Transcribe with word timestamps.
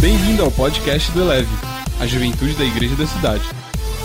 Bem-vindo 0.00 0.42
ao 0.42 0.50
podcast 0.50 1.12
do 1.12 1.20
Eleve, 1.20 1.54
a 2.00 2.06
juventude 2.06 2.54
da 2.54 2.64
igreja 2.64 2.96
da 2.96 3.06
cidade. 3.06 3.44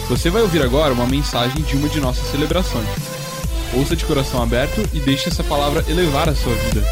Você 0.09 0.29
vai 0.29 0.41
ouvir 0.41 0.61
agora 0.61 0.93
uma 0.93 1.07
mensagem 1.07 1.63
de 1.63 1.77
uma 1.77 1.87
de 1.87 2.01
nossas 2.01 2.29
celebrações. 2.31 2.85
Ouça 3.73 3.95
de 3.95 4.03
coração 4.03 4.43
aberto 4.43 4.81
e 4.93 4.99
deixe 4.99 5.29
essa 5.29 5.41
palavra 5.41 5.85
elevar 5.87 6.27
a 6.27 6.35
sua 6.35 6.53
vida. 6.53 6.83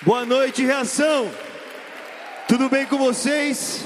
Boa 0.00 0.24
noite, 0.24 0.64
reação. 0.64 1.30
Tudo 2.48 2.70
bem 2.70 2.86
com 2.86 2.96
vocês? 2.96 3.84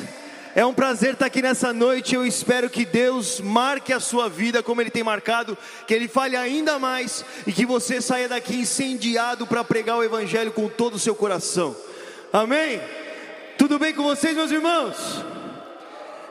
É 0.55 0.65
um 0.65 0.73
prazer 0.73 1.13
estar 1.13 1.27
aqui 1.27 1.43
nessa 1.43 1.73
noite. 1.73 2.15
Eu 2.15 2.27
espero 2.27 2.71
que 2.71 2.85
Deus 2.85 3.41
marque 3.41 3.93
a 3.93 4.01
sua 4.01 4.29
vida 4.29 4.63
como 4.63 4.81
Ele 4.81 4.91
tem 4.91 5.03
marcado, 5.03 5.57
que 5.87 5.93
Ele 5.93 6.09
fale 6.09 6.37
ainda 6.37 6.79
mais 6.79 7.25
e 7.47 7.53
que 7.53 7.67
você 7.67 8.01
saia 8.01 8.29
daqui 8.29 8.57
incendiado 8.57 9.47
para 9.47 9.63
pregar 9.63 9.99
o 9.99 10.03
Evangelho 10.05 10.53
com 10.53 10.69
todo 10.69 10.95
o 10.95 10.99
seu 10.99 11.15
coração. 11.15 11.77
Amém? 12.33 12.81
Tudo 13.59 13.79
bem 13.79 13.93
com 13.93 14.03
vocês, 14.03 14.35
meus 14.35 14.51
irmãos? 14.51 14.97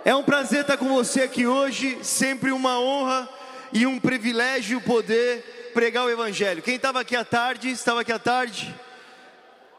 É 0.04 0.16
um 0.16 0.24
prazer 0.24 0.62
estar 0.62 0.78
com 0.78 0.88
você 0.88 1.22
aqui 1.22 1.46
hoje, 1.46 2.00
sempre 2.02 2.52
uma 2.52 2.80
honra 2.80 3.30
e 3.72 3.86
um 3.86 4.00
privilégio 4.00 4.82
poder 4.82 5.72
pregar 5.74 6.06
o 6.06 6.10
Evangelho. 6.10 6.64
Quem 6.64 6.76
estava 6.76 7.02
aqui 7.02 7.16
à 7.16 7.24
tarde, 7.24 7.70
estava 7.70 8.02
aqui 8.02 8.12
à 8.12 8.20
tarde. 8.20 8.74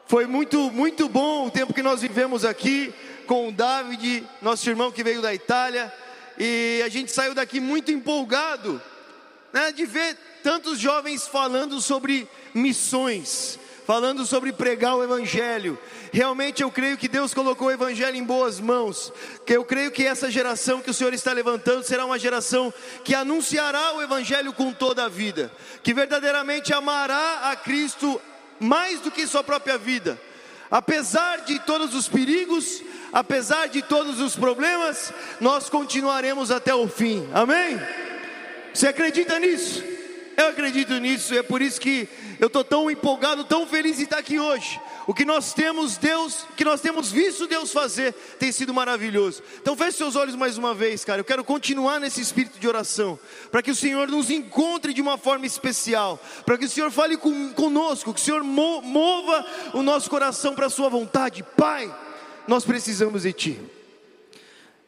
Foi 0.07 0.27
muito, 0.27 0.71
muito 0.71 1.09
bom 1.09 1.47
o 1.47 1.51
tempo 1.51 1.75
que 1.75 1.83
nós 1.83 2.03
vivemos 2.03 2.45
aqui 2.45 2.95
com 3.29 3.49
o 3.49 3.53
David, 3.53 4.27
nosso 4.41 4.69
irmão 4.69 4.91
que 4.91 5.05
veio 5.05 5.21
da 5.21 5.35
Itália, 5.35 5.93
e 6.39 6.83
a 6.83 6.89
gente 6.89 7.13
saiu 7.13 7.35
daqui 7.35 7.61
muito 7.61 7.93
empolgado, 7.93 8.81
né, 9.53 9.71
de 9.71 9.85
ver 9.85 10.17
tantos 10.43 10.79
jovens 10.79 11.29
falando 11.29 11.79
sobre 11.79 12.27
missões, 12.55 13.59
falando 13.87 14.25
sobre 14.25 14.51
pregar 14.51 14.97
o 14.97 15.05
Evangelho. 15.05 15.79
Realmente 16.11 16.63
eu 16.63 16.71
creio 16.71 16.97
que 16.97 17.07
Deus 17.07 17.35
colocou 17.35 17.69
o 17.69 17.71
Evangelho 17.71 18.17
em 18.17 18.25
boas 18.25 18.61
mãos. 18.61 19.13
Que 19.45 19.55
eu 19.55 19.65
creio 19.65 19.91
que 19.91 20.07
essa 20.07 20.31
geração 20.31 20.81
que 20.81 20.91
o 20.91 20.95
Senhor 20.95 21.13
está 21.13 21.33
levantando 21.33 21.83
será 21.83 22.07
uma 22.07 22.19
geração 22.19 22.73
que 23.05 23.15
anunciará 23.15 23.95
o 23.95 24.03
Evangelho 24.03 24.55
com 24.55 24.73
toda 24.73 25.05
a 25.05 25.09
vida, 25.09 25.53
que 25.83 25.93
verdadeiramente 25.93 26.73
amará 26.73 27.51
a 27.51 27.57
Cristo 27.57 28.21
mais 28.59 29.01
do 29.01 29.11
que 29.11 29.27
sua 29.27 29.45
própria 29.45 29.77
vida. 29.77 30.19
Apesar 30.71 31.39
de 31.45 31.59
todos 31.61 31.95
os 31.95 32.09
perigos, 32.09 32.83
apesar 33.13 33.69
de 33.69 33.83
todos 33.83 34.21
os 34.21 34.37
problemas, 34.37 35.13
nós 35.41 35.69
continuaremos 35.69 36.51
até 36.51 36.75
o 36.75 36.89
fim. 36.89 37.29
Amém? 37.33 37.79
Você 38.73 38.89
acredita 38.89 39.39
nisso? 39.39 39.83
Eu 40.37 40.51
acredito 40.51 40.93
nisso, 41.01 41.35
é 41.35 41.43
por 41.43 41.61
isso 41.61 41.81
que 41.81 42.09
eu 42.39 42.47
estou 42.47 42.63
tão 42.63 42.89
empolgado, 42.89 43.43
tão 43.43 43.67
feliz 43.67 43.97
de 43.97 44.05
estar 44.05 44.19
aqui 44.19 44.39
hoje. 44.39 44.81
O 45.05 45.13
que 45.13 45.25
nós 45.25 45.53
temos, 45.53 45.97
Deus, 45.97 46.45
o 46.45 46.53
que 46.55 46.65
nós 46.65 46.81
temos 46.81 47.11
visto 47.11 47.49
Deus 47.49 47.73
fazer, 47.73 48.13
tem 48.39 48.53
sido 48.53 48.73
maravilhoso. 48.73 49.43
Então 49.61 49.77
feche 49.77 49.97
seus 49.97 50.15
olhos 50.15 50.37
mais 50.37 50.57
uma 50.57 50.75
vez, 50.75 51.05
cara. 51.05 51.21
Eu 51.21 51.25
quero 51.25 51.43
continuar 51.43 51.99
nesse 51.99 52.21
espírito 52.21 52.61
de 52.61 52.69
oração, 52.69 53.19
para 53.51 53.63
que 53.63 53.73
o 53.73 53.75
Senhor 53.75 54.07
nos 54.07 54.31
encontre 54.31 54.93
de 54.93 55.03
uma 55.03 55.19
forma 55.19 55.45
especial, 55.45 56.23
para 56.47 56.57
que 56.57 56.67
o 56.67 56.69
Senhor 56.69 56.93
fale 56.93 57.17
com, 57.17 57.53
conosco, 57.55 58.15
que 58.15 58.21
o 58.21 58.25
Senhor 58.25 58.45
mova 58.45 59.45
o 59.75 59.83
nosso 59.83 60.09
coração 60.09 60.55
para 60.55 60.67
a 60.67 60.71
Sua 60.71 60.89
vontade. 60.89 61.43
Pai, 61.57 61.93
nós 62.49 62.65
precisamos 62.65 63.23
de 63.23 63.33
Ti. 63.33 63.61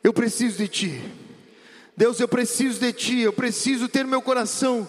Eu 0.02 0.14
preciso 0.14 0.56
de 0.56 0.66
Ti. 0.66 1.12
Deus, 1.94 2.18
eu 2.18 2.26
preciso 2.26 2.80
de 2.80 2.90
Ti. 2.90 3.20
Eu 3.20 3.34
preciso 3.34 3.86
ter 3.86 4.06
meu 4.06 4.22
coração 4.22 4.88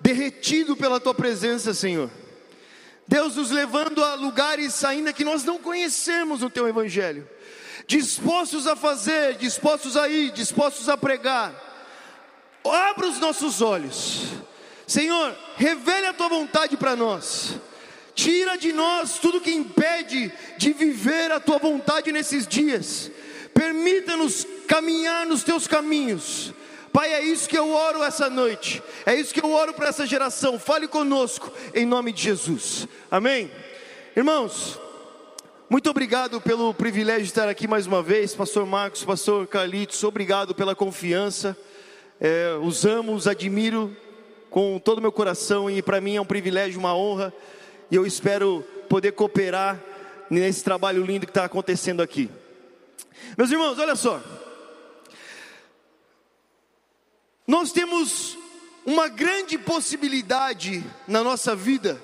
derretido 0.00 0.74
pela 0.74 0.98
Tua 0.98 1.14
presença, 1.14 1.74
Senhor. 1.74 2.10
Deus 3.06 3.36
nos 3.36 3.50
levando 3.50 4.02
a 4.02 4.14
lugares 4.14 4.82
ainda 4.82 5.12
que 5.12 5.24
nós 5.24 5.44
não 5.44 5.58
conhecemos 5.58 6.40
no 6.40 6.48
Teu 6.48 6.66
Evangelho. 6.66 7.28
Dispostos 7.86 8.66
a 8.66 8.74
fazer, 8.74 9.34
dispostos 9.34 9.94
a 9.94 10.08
ir, 10.08 10.30
dispostos 10.30 10.88
a 10.88 10.96
pregar. 10.96 11.52
Abra 12.64 13.08
os 13.08 13.18
nossos 13.18 13.60
olhos. 13.60 14.22
Senhor, 14.86 15.36
revele 15.56 16.06
a 16.06 16.14
Tua 16.14 16.30
vontade 16.30 16.78
para 16.78 16.96
nós. 16.96 17.56
Tira 18.20 18.58
de 18.58 18.70
nós 18.70 19.18
tudo 19.18 19.40
que 19.40 19.50
impede 19.50 20.30
de 20.58 20.74
viver 20.74 21.32
a 21.32 21.40
tua 21.40 21.56
vontade 21.56 22.12
nesses 22.12 22.46
dias. 22.46 23.10
Permita-nos 23.54 24.46
caminhar 24.68 25.24
nos 25.24 25.42
teus 25.42 25.66
caminhos. 25.66 26.52
Pai, 26.92 27.14
é 27.14 27.22
isso 27.22 27.48
que 27.48 27.56
eu 27.56 27.70
oro 27.70 28.02
essa 28.02 28.28
noite. 28.28 28.82
É 29.06 29.14
isso 29.14 29.32
que 29.32 29.42
eu 29.42 29.50
oro 29.50 29.72
para 29.72 29.88
essa 29.88 30.04
geração. 30.06 30.58
Fale 30.58 30.86
conosco 30.86 31.50
em 31.74 31.86
nome 31.86 32.12
de 32.12 32.24
Jesus. 32.24 32.86
Amém. 33.10 33.50
Irmãos, 34.14 34.78
muito 35.70 35.88
obrigado 35.88 36.42
pelo 36.42 36.74
privilégio 36.74 37.22
de 37.22 37.30
estar 37.30 37.48
aqui 37.48 37.66
mais 37.66 37.86
uma 37.86 38.02
vez, 38.02 38.34
Pastor 38.34 38.66
Marcos, 38.66 39.02
Pastor 39.02 39.46
Carlitos. 39.46 40.04
Obrigado 40.04 40.54
pela 40.54 40.74
confiança. 40.74 41.56
É, 42.20 42.54
os 42.60 42.84
amo, 42.84 43.14
os 43.14 43.26
admiro 43.26 43.96
com 44.50 44.78
todo 44.78 44.98
o 44.98 45.00
meu 45.00 45.10
coração 45.10 45.70
e 45.70 45.80
para 45.80 46.02
mim 46.02 46.16
é 46.16 46.20
um 46.20 46.26
privilégio, 46.26 46.78
uma 46.78 46.94
honra 46.94 47.32
e 47.90 47.96
eu 47.96 48.06
espero 48.06 48.62
poder 48.88 49.12
cooperar 49.12 49.80
nesse 50.30 50.62
trabalho 50.62 51.04
lindo 51.04 51.26
que 51.26 51.30
está 51.30 51.44
acontecendo 51.44 52.02
aqui. 52.02 52.30
Meus 53.36 53.50
irmãos, 53.50 53.78
olha 53.78 53.96
só. 53.96 54.22
Nós 57.46 57.72
temos 57.72 58.38
uma 58.86 59.08
grande 59.08 59.58
possibilidade 59.58 60.84
na 61.06 61.22
nossa 61.22 61.56
vida 61.56 62.00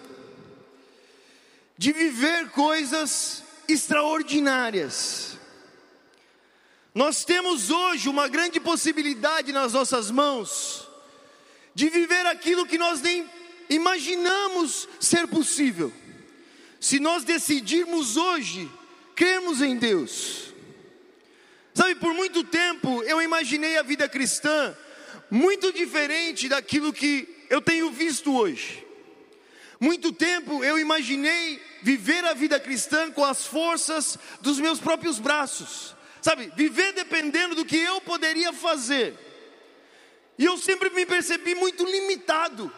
de 1.79 1.93
viver 1.93 2.51
coisas 2.51 3.45
extraordinárias. 3.69 5.39
Nós 6.95 7.25
temos 7.25 7.71
hoje 7.71 8.09
uma 8.09 8.27
grande 8.27 8.59
possibilidade 8.59 9.53
nas 9.53 9.73
nossas 9.73 10.11
mãos 10.11 10.89
de 11.75 11.91
viver 11.91 12.25
aquilo 12.27 12.67
que 12.67 12.79
nós 12.79 13.03
nem 13.03 13.29
imaginamos 13.69 14.89
ser 15.01 15.27
possível, 15.27 15.93
se 16.81 17.01
nós 17.01 17.25
decidirmos 17.25 18.17
hoje 18.17 18.71
crermos 19.15 19.63
em 19.63 19.77
Deus. 19.77 20.53
Sabe, 21.75 21.95
por 21.97 22.15
muito 22.15 22.43
tempo 22.45 23.03
eu 23.03 23.21
imaginei 23.21 23.77
a 23.77 23.83
vida 23.83 24.09
cristã 24.09 24.77
muito 25.31 25.73
diferente 25.73 26.49
daquilo 26.49 26.93
que 26.93 27.29
eu 27.51 27.61
tenho 27.61 27.91
visto 27.91 28.35
hoje. 28.35 28.85
Muito 29.79 30.13
tempo 30.13 30.65
eu 30.65 30.79
imaginei 30.79 31.61
viver 31.83 32.25
a 32.25 32.33
vida 32.33 32.59
cristã 32.59 33.11
com 33.11 33.25
as 33.25 33.47
forças 33.47 34.19
dos 34.41 34.59
meus 34.59 34.81
próprios 34.81 35.19
braços, 35.19 35.95
sabe, 36.23 36.51
viver 36.57 36.93
dependendo 36.93 37.55
do 37.55 37.65
que 37.65 37.77
eu 37.77 38.01
poderia 38.01 38.53
fazer. 38.53 39.15
E 40.39 40.45
eu 40.45 40.57
sempre 40.57 40.91
me 40.91 41.05
percebi 41.05 41.55
muito 41.55 41.85
limitado. 41.85 42.73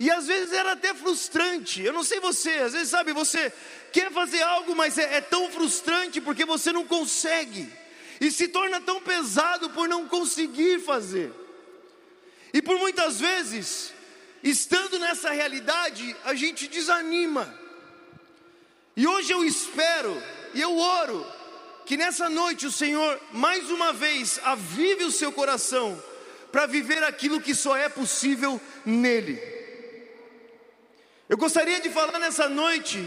E 0.00 0.10
às 0.10 0.26
vezes 0.26 0.52
era 0.52 0.72
até 0.72 0.94
frustrante. 0.94 1.82
Eu 1.82 1.92
não 1.92 2.04
sei 2.04 2.20
você, 2.20 2.50
às 2.50 2.72
vezes 2.72 2.88
sabe, 2.88 3.12
você 3.12 3.52
quer 3.92 4.12
fazer 4.12 4.42
algo, 4.42 4.74
mas 4.76 4.96
é, 4.96 5.16
é 5.16 5.20
tão 5.20 5.50
frustrante 5.50 6.20
porque 6.20 6.44
você 6.44 6.72
não 6.72 6.84
consegue. 6.84 7.68
E 8.20 8.30
se 8.30 8.48
torna 8.48 8.80
tão 8.80 9.00
pesado 9.00 9.70
por 9.70 9.88
não 9.88 10.06
conseguir 10.06 10.80
fazer. 10.80 11.32
E 12.52 12.62
por 12.62 12.78
muitas 12.78 13.20
vezes, 13.20 13.92
estando 14.42 14.98
nessa 14.98 15.30
realidade, 15.30 16.16
a 16.24 16.34
gente 16.34 16.68
desanima. 16.68 17.52
E 18.96 19.06
hoje 19.06 19.32
eu 19.32 19.44
espero 19.44 20.20
e 20.54 20.60
eu 20.60 20.76
oro 20.76 21.26
que 21.86 21.96
nessa 21.96 22.28
noite 22.28 22.66
o 22.66 22.72
Senhor 22.72 23.20
mais 23.32 23.70
uma 23.70 23.92
vez 23.92 24.40
avive 24.44 25.04
o 25.04 25.12
seu 25.12 25.32
coração 25.32 26.02
para 26.52 26.66
viver 26.66 27.02
aquilo 27.02 27.40
que 27.40 27.54
só 27.54 27.76
é 27.76 27.88
possível 27.88 28.60
nele. 28.84 29.57
Eu 31.28 31.36
gostaria 31.36 31.78
de 31.80 31.90
falar 31.90 32.18
nessa 32.18 32.48
noite 32.48 33.06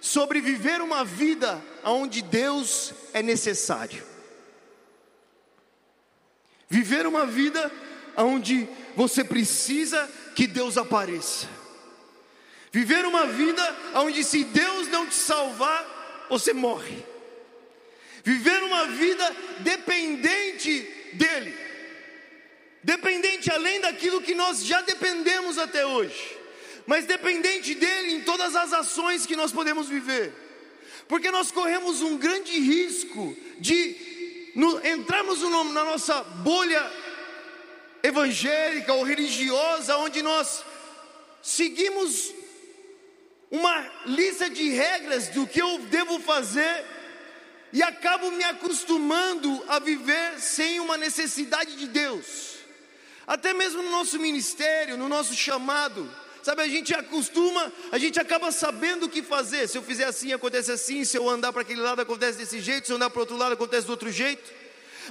sobre 0.00 0.40
viver 0.40 0.80
uma 0.80 1.04
vida 1.04 1.60
onde 1.82 2.22
Deus 2.22 2.92
é 3.12 3.20
necessário. 3.20 4.06
Viver 6.68 7.04
uma 7.04 7.26
vida 7.26 7.70
onde 8.16 8.68
você 8.94 9.24
precisa 9.24 10.08
que 10.36 10.46
Deus 10.46 10.78
apareça. 10.78 11.48
Viver 12.70 13.04
uma 13.04 13.26
vida 13.26 13.76
onde 13.94 14.22
se 14.22 14.44
Deus 14.44 14.86
não 14.88 15.06
te 15.06 15.16
salvar, 15.16 16.26
você 16.30 16.52
morre. 16.52 17.04
Viver 18.22 18.62
uma 18.62 18.86
vida 18.86 19.36
dependente 19.60 21.10
dEle. 21.14 21.56
Dependente 22.84 23.50
além 23.50 23.80
daquilo 23.80 24.22
que 24.22 24.34
nós 24.34 24.64
já 24.64 24.80
dependemos 24.82 25.58
até 25.58 25.84
hoje 25.84 26.45
mas 26.86 27.04
dependente 27.04 27.74
dele 27.74 28.14
em 28.14 28.20
todas 28.22 28.54
as 28.54 28.72
ações 28.72 29.26
que 29.26 29.36
nós 29.36 29.52
podemos 29.52 29.88
viver, 29.88 30.32
porque 31.08 31.30
nós 31.30 31.50
corremos 31.50 32.00
um 32.02 32.16
grande 32.16 32.58
risco 32.58 33.36
de 33.58 34.52
no, 34.54 34.84
entrarmos 34.86 35.40
no, 35.40 35.64
na 35.64 35.84
nossa 35.84 36.22
bolha 36.22 36.90
evangélica 38.02 38.92
ou 38.92 39.02
religiosa, 39.02 39.96
onde 39.98 40.22
nós 40.22 40.64
seguimos 41.42 42.32
uma 43.50 43.92
lista 44.06 44.48
de 44.50 44.70
regras 44.70 45.28
do 45.28 45.46
que 45.46 45.60
eu 45.60 45.78
devo 45.80 46.18
fazer 46.20 46.84
e 47.72 47.82
acabo 47.82 48.30
me 48.30 48.44
acostumando 48.44 49.64
a 49.68 49.78
viver 49.78 50.40
sem 50.40 50.80
uma 50.80 50.96
necessidade 50.96 51.76
de 51.76 51.86
Deus. 51.86 52.56
Até 53.26 53.52
mesmo 53.52 53.82
no 53.82 53.90
nosso 53.90 54.18
ministério, 54.18 54.96
no 54.96 55.08
nosso 55.08 55.34
chamado, 55.34 56.08
sabe, 56.46 56.62
a 56.62 56.68
gente 56.68 56.94
acostuma, 56.94 57.72
a 57.90 57.98
gente 57.98 58.20
acaba 58.20 58.52
sabendo 58.52 59.06
o 59.06 59.08
que 59.08 59.20
fazer. 59.20 59.68
Se 59.68 59.76
eu 59.76 59.82
fizer 59.82 60.04
assim, 60.04 60.32
acontece 60.32 60.70
assim, 60.70 61.04
se 61.04 61.16
eu 61.16 61.28
andar 61.28 61.52
para 61.52 61.62
aquele 61.62 61.80
lado, 61.80 62.00
acontece 62.00 62.38
desse 62.38 62.60
jeito, 62.60 62.86
se 62.86 62.92
eu 62.92 62.96
andar 62.96 63.10
para 63.10 63.18
outro 63.18 63.36
lado, 63.36 63.54
acontece 63.54 63.84
do 63.84 63.90
outro 63.90 64.12
jeito. 64.12 64.48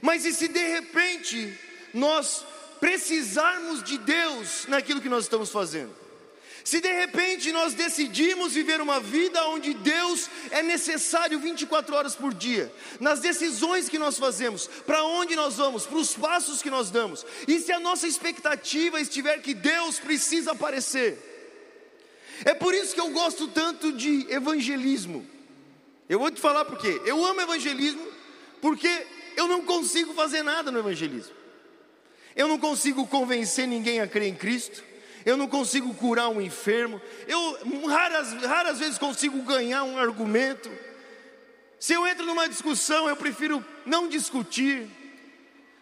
Mas 0.01 0.23
e 0.23 0.31
se 0.31 0.47
de 0.47 0.65
repente 0.65 1.59
nós 1.93 2.45
precisarmos 2.79 3.83
de 3.83 3.97
Deus 3.97 4.65
naquilo 4.69 5.01
que 5.01 5.09
nós 5.09 5.25
estamos 5.25 5.49
fazendo? 5.49 6.04
Se 6.65 6.81
de 6.81 6.91
repente 6.91 7.51
nós 7.51 7.75
decidimos 7.75 8.53
viver 8.53 8.81
uma 8.81 8.99
vida 8.99 9.47
onde 9.49 9.71
Deus 9.75 10.27
é 10.49 10.63
necessário 10.63 11.39
24 11.39 11.95
horas 11.95 12.15
por 12.15 12.33
dia, 12.33 12.73
nas 12.99 13.19
decisões 13.19 13.87
que 13.87 13.99
nós 13.99 14.17
fazemos, 14.17 14.65
para 14.83 15.03
onde 15.03 15.35
nós 15.35 15.57
vamos, 15.57 15.85
para 15.85 15.99
os 15.99 16.15
passos 16.15 16.63
que 16.63 16.71
nós 16.71 16.89
damos, 16.89 17.23
e 17.47 17.59
se 17.59 17.71
a 17.71 17.79
nossa 17.79 18.07
expectativa 18.07 18.99
estiver 18.99 19.43
que 19.43 19.53
Deus 19.53 19.99
precisa 19.99 20.53
aparecer, 20.53 21.19
é 22.43 22.55
por 22.55 22.73
isso 22.73 22.95
que 22.95 22.99
eu 23.01 23.11
gosto 23.11 23.47
tanto 23.47 23.93
de 23.93 24.25
evangelismo. 24.31 25.23
Eu 26.09 26.17
vou 26.17 26.31
te 26.31 26.41
falar 26.41 26.65
por 26.65 26.79
quê. 26.79 26.99
Eu 27.05 27.23
amo 27.23 27.41
evangelismo 27.41 28.07
porque 28.59 29.05
eu 29.37 29.47
não 29.47 29.61
consigo 29.61 30.15
fazer 30.15 30.41
nada 30.41 30.71
no 30.71 30.79
evangelismo. 30.79 31.35
Eu 32.35 32.47
não 32.47 32.57
consigo 32.57 33.05
convencer 33.05 33.67
ninguém 33.67 34.01
a 34.01 34.07
crer 34.07 34.29
em 34.29 34.35
Cristo 34.35 34.83
eu 35.25 35.35
não 35.35 35.47
consigo 35.47 35.93
curar 35.95 36.29
um 36.29 36.39
enfermo, 36.39 37.01
eu 37.27 37.87
raras, 37.87 38.31
raras 38.43 38.79
vezes 38.79 38.97
consigo 38.97 39.41
ganhar 39.41 39.83
um 39.83 39.97
argumento. 39.97 40.69
Se 41.79 41.93
eu 41.93 42.05
entro 42.05 42.25
numa 42.25 42.47
discussão, 42.47 43.09
eu 43.09 43.15
prefiro 43.15 43.65
não 43.85 44.07
discutir. 44.07 44.87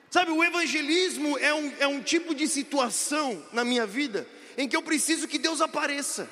Sabe, 0.09 0.31
o 0.31 0.43
evangelismo 0.43 1.37
é 1.39 1.53
um, 1.53 1.73
é 1.79 1.87
um 1.87 2.01
tipo 2.01 2.33
de 2.33 2.47
situação 2.47 3.43
na 3.51 3.63
minha 3.63 3.85
vida 3.85 4.27
em 4.57 4.67
que 4.67 4.75
eu 4.75 4.81
preciso 4.81 5.27
que 5.27 5.37
Deus 5.37 5.59
apareça. 5.59 6.29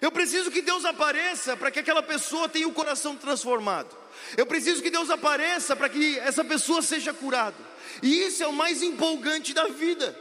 Eu 0.00 0.12
preciso 0.12 0.50
que 0.50 0.62
Deus 0.62 0.84
apareça 0.84 1.56
para 1.56 1.70
que 1.70 1.78
aquela 1.78 2.02
pessoa 2.02 2.48
tenha 2.48 2.68
o 2.68 2.72
coração 2.72 3.16
transformado. 3.16 3.96
Eu 4.36 4.46
preciso 4.46 4.82
que 4.82 4.90
Deus 4.90 5.10
apareça 5.10 5.74
para 5.74 5.88
que 5.88 6.18
essa 6.20 6.44
pessoa 6.44 6.82
seja 6.82 7.12
curada. 7.12 7.56
E 8.02 8.22
isso 8.26 8.42
é 8.42 8.46
o 8.46 8.52
mais 8.52 8.82
empolgante 8.82 9.52
da 9.52 9.68
vida. 9.68 10.18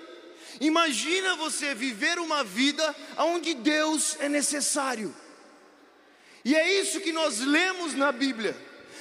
Imagina 0.60 1.36
você 1.36 1.74
viver 1.74 2.20
uma 2.20 2.44
vida 2.44 2.96
onde 3.18 3.54
Deus 3.54 4.18
é 4.20 4.28
necessário. 4.28 5.16
E 6.44 6.56
é 6.56 6.82
isso 6.82 7.02
que 7.02 7.12
nós 7.12 7.40
lemos 7.40 7.94
na 7.94 8.12
Bíblia. 8.12 8.56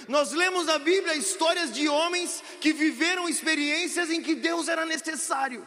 Nós 0.09 0.33
lemos 0.33 0.67
na 0.67 0.79
Bíblia 0.79 1.15
histórias 1.15 1.73
de 1.73 1.89
homens 1.89 2.43
que 2.61 2.73
viveram 2.73 3.29
experiências 3.29 4.11
em 4.11 4.23
que 4.23 4.35
Deus 4.35 4.69
era 4.69 4.85
necessário. 4.85 5.67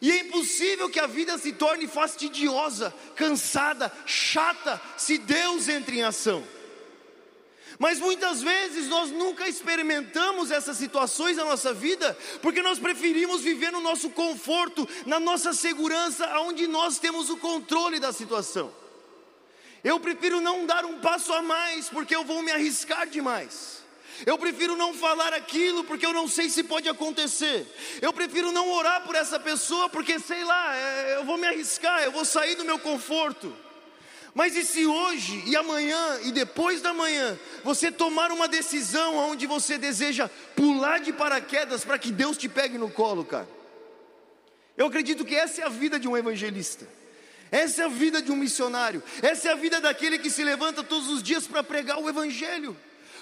E 0.00 0.10
é 0.10 0.20
impossível 0.20 0.90
que 0.90 1.00
a 1.00 1.06
vida 1.06 1.38
se 1.38 1.52
torne 1.52 1.86
fastidiosa, 1.86 2.94
cansada, 3.14 3.92
chata, 4.04 4.80
se 4.96 5.18
Deus 5.18 5.68
entra 5.68 5.94
em 5.94 6.02
ação. 6.02 6.44
Mas 7.78 7.98
muitas 7.98 8.42
vezes 8.42 8.88
nós 8.88 9.10
nunca 9.10 9.48
experimentamos 9.48 10.50
essas 10.50 10.76
situações 10.76 11.36
na 11.36 11.44
nossa 11.44 11.74
vida, 11.74 12.16
porque 12.40 12.62
nós 12.62 12.78
preferimos 12.78 13.42
viver 13.42 13.70
no 13.70 13.80
nosso 13.80 14.10
conforto, 14.10 14.88
na 15.04 15.20
nossa 15.20 15.52
segurança, 15.52 16.26
onde 16.40 16.66
nós 16.66 16.98
temos 16.98 17.28
o 17.28 17.36
controle 17.36 18.00
da 18.00 18.12
situação. 18.12 18.72
Eu 19.84 20.00
prefiro 20.00 20.40
não 20.40 20.66
dar 20.66 20.84
um 20.84 20.98
passo 20.98 21.32
a 21.32 21.42
mais, 21.42 21.88
porque 21.88 22.16
eu 22.16 22.24
vou 22.24 22.42
me 22.42 22.50
arriscar 22.50 23.06
demais. 23.06 23.84
Eu 24.24 24.38
prefiro 24.38 24.74
não 24.76 24.94
falar 24.94 25.34
aquilo 25.34 25.84
porque 25.84 26.06
eu 26.06 26.12
não 26.12 26.26
sei 26.26 26.48
se 26.48 26.62
pode 26.62 26.88
acontecer. 26.88 27.66
Eu 28.00 28.12
prefiro 28.12 28.50
não 28.50 28.70
orar 28.70 29.02
por 29.02 29.14
essa 29.14 29.38
pessoa 29.38 29.90
porque 29.90 30.18
sei 30.18 30.42
lá, 30.42 30.74
é, 30.74 31.16
eu 31.16 31.24
vou 31.24 31.36
me 31.36 31.46
arriscar, 31.46 32.02
eu 32.02 32.12
vou 32.12 32.24
sair 32.24 32.54
do 32.54 32.64
meu 32.64 32.78
conforto. 32.78 33.54
Mas 34.36 34.54
e 34.54 34.66
se 34.66 34.86
hoje 34.86 35.42
e 35.46 35.56
amanhã 35.56 36.20
e 36.24 36.30
depois 36.30 36.82
da 36.82 36.92
manhã 36.92 37.38
você 37.64 37.90
tomar 37.90 38.30
uma 38.30 38.46
decisão 38.46 39.16
onde 39.16 39.46
você 39.46 39.78
deseja 39.78 40.28
pular 40.54 41.00
de 41.00 41.10
paraquedas 41.10 41.86
para 41.86 41.98
que 41.98 42.12
Deus 42.12 42.36
te 42.36 42.46
pegue 42.46 42.76
no 42.76 42.90
colo, 42.90 43.24
cara? 43.24 43.48
Eu 44.76 44.88
acredito 44.88 45.24
que 45.24 45.34
essa 45.34 45.62
é 45.62 45.64
a 45.64 45.70
vida 45.70 45.98
de 45.98 46.06
um 46.06 46.14
evangelista. 46.14 46.86
Essa 47.50 47.80
é 47.80 47.84
a 47.86 47.88
vida 47.88 48.20
de 48.20 48.30
um 48.30 48.36
missionário. 48.36 49.02
Essa 49.22 49.48
é 49.48 49.52
a 49.52 49.56
vida 49.56 49.80
daquele 49.80 50.18
que 50.18 50.28
se 50.28 50.44
levanta 50.44 50.84
todos 50.84 51.08
os 51.08 51.22
dias 51.22 51.46
para 51.46 51.64
pregar 51.64 51.98
o 51.98 52.06
evangelho. 52.06 52.76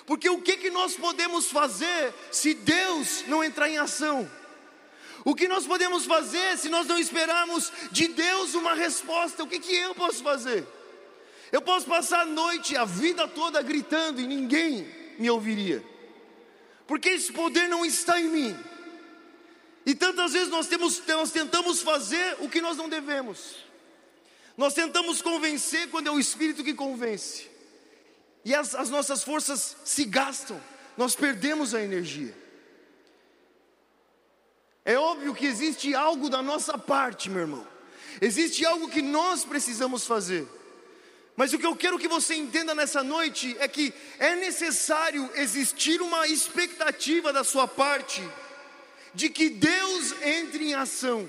Porque 0.06 0.28
o 0.28 0.42
que 0.42 0.56
que 0.56 0.70
nós 0.70 0.96
podemos 0.96 1.46
fazer 1.46 2.12
se 2.32 2.54
Deus 2.54 3.22
não 3.28 3.44
entrar 3.44 3.68
em 3.68 3.78
ação? 3.78 4.28
O 5.24 5.32
que 5.32 5.46
nós 5.46 5.64
podemos 5.64 6.06
fazer 6.06 6.58
se 6.58 6.68
nós 6.68 6.88
não 6.88 6.98
esperarmos 6.98 7.70
de 7.92 8.08
Deus 8.08 8.54
uma 8.54 8.74
resposta? 8.74 9.44
O 9.44 9.46
que 9.46 9.60
que 9.60 9.76
eu 9.76 9.94
posso 9.94 10.20
fazer? 10.20 10.66
Eu 11.54 11.62
posso 11.62 11.86
passar 11.86 12.22
a 12.22 12.26
noite, 12.26 12.76
a 12.76 12.84
vida 12.84 13.28
toda 13.28 13.62
gritando 13.62 14.20
e 14.20 14.26
ninguém 14.26 14.84
me 15.20 15.30
ouviria, 15.30 15.84
porque 16.84 17.10
esse 17.10 17.32
poder 17.32 17.68
não 17.68 17.84
está 17.84 18.20
em 18.20 18.28
mim. 18.28 18.58
E 19.86 19.94
tantas 19.94 20.32
vezes 20.32 20.48
nós, 20.48 20.66
temos, 20.66 21.00
nós 21.06 21.30
tentamos 21.30 21.80
fazer 21.80 22.38
o 22.40 22.48
que 22.48 22.60
nós 22.60 22.76
não 22.76 22.88
devemos, 22.88 23.54
nós 24.56 24.74
tentamos 24.74 25.22
convencer 25.22 25.88
quando 25.90 26.08
é 26.08 26.10
o 26.10 26.18
Espírito 26.18 26.64
que 26.64 26.74
convence, 26.74 27.48
e 28.44 28.52
as, 28.52 28.74
as 28.74 28.90
nossas 28.90 29.22
forças 29.22 29.76
se 29.84 30.04
gastam, 30.06 30.60
nós 30.96 31.14
perdemos 31.14 31.72
a 31.72 31.80
energia. 31.80 32.36
É 34.84 34.98
óbvio 34.98 35.32
que 35.32 35.46
existe 35.46 35.94
algo 35.94 36.28
da 36.28 36.42
nossa 36.42 36.76
parte, 36.76 37.30
meu 37.30 37.42
irmão, 37.42 37.64
existe 38.20 38.66
algo 38.66 38.88
que 38.88 39.00
nós 39.00 39.44
precisamos 39.44 40.04
fazer. 40.04 40.48
Mas 41.36 41.52
o 41.52 41.58
que 41.58 41.66
eu 41.66 41.74
quero 41.74 41.98
que 41.98 42.06
você 42.06 42.34
entenda 42.34 42.74
nessa 42.74 43.02
noite 43.02 43.56
é 43.58 43.66
que 43.66 43.92
é 44.18 44.36
necessário 44.36 45.28
existir 45.34 46.00
uma 46.00 46.28
expectativa 46.28 47.32
da 47.32 47.42
sua 47.42 47.66
parte 47.66 48.22
de 49.12 49.28
que 49.28 49.48
Deus 49.48 50.12
entre 50.22 50.64
em 50.64 50.74
ação, 50.74 51.28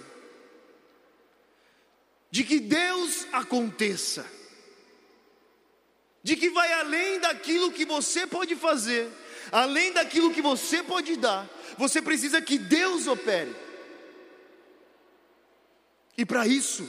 de 2.29 2.43
que 2.43 2.59
Deus 2.59 3.25
aconteça, 3.31 4.25
de 6.21 6.35
que 6.35 6.49
vai 6.49 6.71
além 6.73 7.19
daquilo 7.19 7.71
que 7.71 7.85
você 7.85 8.27
pode 8.27 8.55
fazer, 8.55 9.09
além 9.51 9.91
daquilo 9.91 10.33
que 10.33 10.41
você 10.41 10.83
pode 10.83 11.15
dar, 11.15 11.49
você 11.77 11.99
precisa 12.01 12.41
que 12.41 12.59
Deus 12.59 13.07
opere. 13.07 13.55
E 16.17 16.25
para 16.25 16.47
isso, 16.47 16.87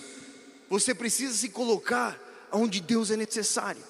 você 0.69 0.95
precisa 0.95 1.35
se 1.35 1.49
colocar 1.49 2.26
onde 2.53 2.81
Deus 2.81 3.11
é 3.11 3.17
necessário. 3.17 3.83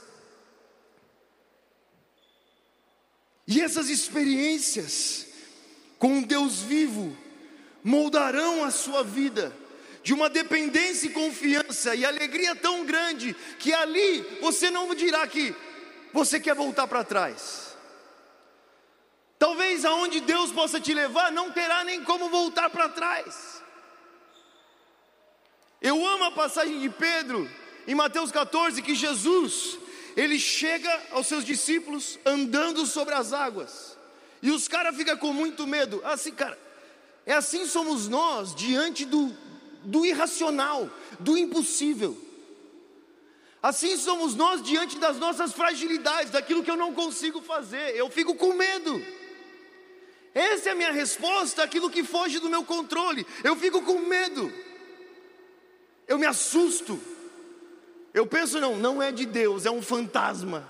E 3.47 3.61
essas 3.61 3.89
experiências 3.89 5.27
com 5.99 6.23
Deus 6.23 6.61
vivo 6.61 7.17
moldarão 7.83 8.65
a 8.65 8.71
sua 8.71 9.05
vida 9.05 9.55
de 10.03 10.13
uma 10.13 10.29
dependência 10.29 11.07
e 11.07 11.13
confiança 11.13 11.95
e 11.95 12.05
alegria 12.05 12.55
tão 12.55 12.85
grande 12.85 13.35
que 13.59 13.73
ali 13.73 14.21
você 14.41 14.71
não 14.71 14.95
dirá 14.95 15.27
que 15.27 15.55
você 16.13 16.41
quer 16.41 16.55
voltar 16.55 16.87
para 16.87 17.05
trás. 17.05 17.77
Talvez 19.39 19.85
aonde 19.85 20.21
Deus 20.21 20.51
possa 20.51 20.81
te 20.81 20.95
levar 20.95 21.31
não 21.31 21.53
terá 21.53 21.85
nem 21.85 22.03
como 22.03 22.29
voltar 22.29 22.71
para 22.71 22.89
trás. 22.89 23.63
Eu 25.81 26.05
amo 26.07 26.25
a 26.25 26.33
passagem 26.33 26.81
de 26.81 26.89
Pedro 26.89 27.49
em 27.87 27.95
Mateus 27.95 28.33
14 28.33 28.83
que 28.83 28.95
Jesus, 28.95 29.79
ele 30.17 30.39
chega 30.39 30.91
aos 31.13 31.27
seus 31.27 31.45
discípulos 31.45 32.19
andando 32.25 32.85
sobre 32.87 33.15
as 33.15 33.33
águas. 33.33 33.97
E 34.43 34.51
os 34.51 34.67
caras 34.67 34.97
ficam 34.97 35.17
com 35.17 35.33
muito 35.33 35.67
medo. 35.67 36.01
Assim, 36.05 36.33
cara, 36.33 36.59
é 37.25 37.33
assim 37.33 37.67
somos 37.67 38.09
nós 38.09 38.55
diante 38.55 39.05
do, 39.05 39.35
do 39.83 40.05
irracional, 40.05 40.91
do 41.21 41.37
impossível. 41.37 42.17
Assim 43.63 43.97
somos 43.97 44.35
nós 44.35 44.63
diante 44.63 44.99
das 44.99 45.17
nossas 45.17 45.53
fragilidades, 45.53 46.31
daquilo 46.31 46.63
que 46.63 46.71
eu 46.71 46.77
não 46.77 46.93
consigo 46.93 47.41
fazer. 47.41 47.97
Eu 47.97 48.09
fico 48.11 48.35
com 48.35 48.53
medo. 48.53 49.05
Essa 50.33 50.69
é 50.69 50.73
a 50.73 50.77
minha 50.77 50.93
resposta 50.93 51.63
àquilo 51.63 51.91
que 51.91 52.05
foge 52.05 52.39
do 52.39 52.51
meu 52.51 52.63
controle. 52.63 53.27
Eu 53.43 53.57
fico 53.57 53.83
com 53.83 53.99
medo. 54.01 54.53
Eu 56.07 56.19
me 56.19 56.27
assusto. 56.27 57.01
Eu 58.17 58.27
penso, 58.27 58.59
não, 58.59 58.75
não 58.77 59.03
é 59.03 59.13
de 59.13 59.27
Deus, 59.27 59.67
é 59.67 59.71
um 59.71 59.83
fantasma. 59.83 60.67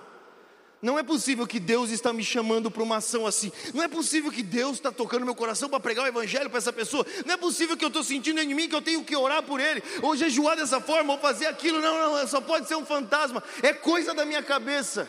Não 0.83 0.99
é 0.99 1.03
possível 1.05 1.47
que 1.47 1.61
Deus 1.61 1.91
está 1.91 2.13
me 2.13 2.25
chamando 2.25 2.73
para 2.73 2.83
uma 2.83 2.97
ação 2.97 3.25
assim. 3.25 3.53
Não 3.73 3.85
é 3.85 3.87
possível 3.87 4.33
que 4.33 4.43
Deus 4.43 4.79
está 4.79 4.91
tocando 4.91 5.25
meu 5.25 5.35
coração 5.35 5.69
para 5.69 5.79
pregar 5.79 6.05
o 6.05 6.09
evangelho 6.09 6.51
para 6.51 6.59
essa 6.59 6.73
pessoa. 6.73 7.07
Não 7.25 7.35
é 7.35 7.37
possível 7.37 7.77
que 7.77 7.85
eu 7.85 7.89
estou 7.89 8.03
sentindo 8.03 8.41
em 8.41 8.53
mim 8.53 8.69
que 8.69 8.75
eu 8.75 8.83
tenho 8.83 9.05
que 9.05 9.15
orar 9.15 9.45
por 9.45 9.61
ele, 9.61 9.81
ou 10.03 10.17
jejuar 10.17 10.57
dessa 10.57 10.81
forma, 10.81 11.13
ou 11.13 11.21
fazer 11.21 11.47
aquilo. 11.47 11.81
Não, 11.81 12.17
não, 12.17 12.27
só 12.27 12.41
pode 12.41 12.67
ser 12.67 12.75
um 12.75 12.85
fantasma. 12.85 13.41
É 13.63 13.73
coisa 13.73 14.13
da 14.13 14.25
minha 14.25 14.43
cabeça. 14.43 15.09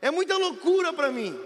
É 0.00 0.12
muita 0.12 0.36
loucura 0.36 0.92
para 0.92 1.10
mim. 1.10 1.36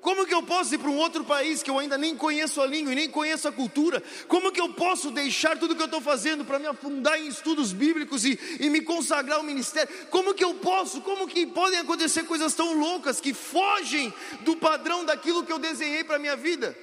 Como 0.00 0.24
que 0.24 0.32
eu 0.32 0.42
posso 0.44 0.74
ir 0.74 0.78
para 0.78 0.90
um 0.90 0.96
outro 0.96 1.24
país 1.24 1.60
que 1.60 1.68
eu 1.68 1.78
ainda 1.78 1.98
nem 1.98 2.16
conheço 2.16 2.60
a 2.60 2.66
língua 2.66 2.92
e 2.92 2.94
nem 2.94 3.10
conheço 3.10 3.48
a 3.48 3.52
cultura? 3.52 4.00
Como 4.28 4.52
que 4.52 4.60
eu 4.60 4.72
posso 4.72 5.10
deixar 5.10 5.58
tudo 5.58 5.74
que 5.74 5.82
eu 5.82 5.86
estou 5.86 6.00
fazendo 6.00 6.44
para 6.44 6.58
me 6.58 6.66
afundar 6.66 7.20
em 7.20 7.26
estudos 7.26 7.72
bíblicos 7.72 8.24
e, 8.24 8.38
e 8.60 8.70
me 8.70 8.80
consagrar 8.80 9.38
ao 9.38 9.42
ministério? 9.42 9.92
Como 10.08 10.34
que 10.34 10.44
eu 10.44 10.54
posso? 10.54 11.00
Como 11.00 11.26
que 11.26 11.44
podem 11.46 11.80
acontecer 11.80 12.22
coisas 12.24 12.54
tão 12.54 12.74
loucas 12.74 13.20
que 13.20 13.34
fogem 13.34 14.14
do 14.42 14.56
padrão 14.56 15.04
daquilo 15.04 15.44
que 15.44 15.52
eu 15.52 15.58
desenhei 15.58 16.04
para 16.04 16.16
a 16.16 16.20
minha 16.20 16.36
vida? 16.36 16.78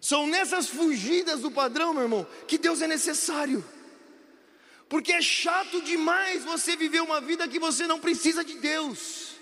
São 0.00 0.26
nessas 0.26 0.68
fugidas 0.68 1.40
do 1.40 1.52
padrão, 1.52 1.94
meu 1.94 2.02
irmão, 2.02 2.26
que 2.48 2.58
Deus 2.58 2.82
é 2.82 2.88
necessário. 2.88 3.64
Porque 4.88 5.12
é 5.12 5.22
chato 5.22 5.80
demais 5.82 6.44
você 6.44 6.76
viver 6.76 7.00
uma 7.00 7.20
vida 7.20 7.48
que 7.48 7.60
você 7.60 7.86
não 7.86 8.00
precisa 8.00 8.44
de 8.44 8.54
Deus. 8.54 9.33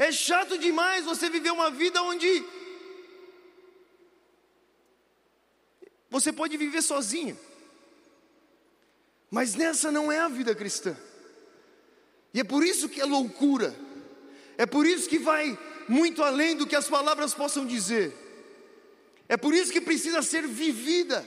É 0.00 0.10
chato 0.10 0.56
demais 0.56 1.04
você 1.04 1.28
viver 1.28 1.50
uma 1.50 1.70
vida 1.70 2.02
onde 2.02 2.42
você 6.08 6.32
pode 6.32 6.56
viver 6.56 6.80
sozinho. 6.80 7.38
Mas 9.30 9.54
nessa 9.54 9.92
não 9.92 10.10
é 10.10 10.18
a 10.18 10.28
vida 10.28 10.54
cristã. 10.54 10.96
E 12.32 12.40
é 12.40 12.44
por 12.44 12.64
isso 12.64 12.88
que 12.88 12.98
é 12.98 13.04
loucura. 13.04 13.76
É 14.56 14.64
por 14.64 14.86
isso 14.86 15.06
que 15.06 15.18
vai 15.18 15.58
muito 15.86 16.22
além 16.22 16.56
do 16.56 16.66
que 16.66 16.74
as 16.74 16.88
palavras 16.88 17.34
possam 17.34 17.66
dizer. 17.66 18.16
É 19.28 19.36
por 19.36 19.52
isso 19.52 19.70
que 19.70 19.82
precisa 19.82 20.22
ser 20.22 20.48
vivida. 20.48 21.26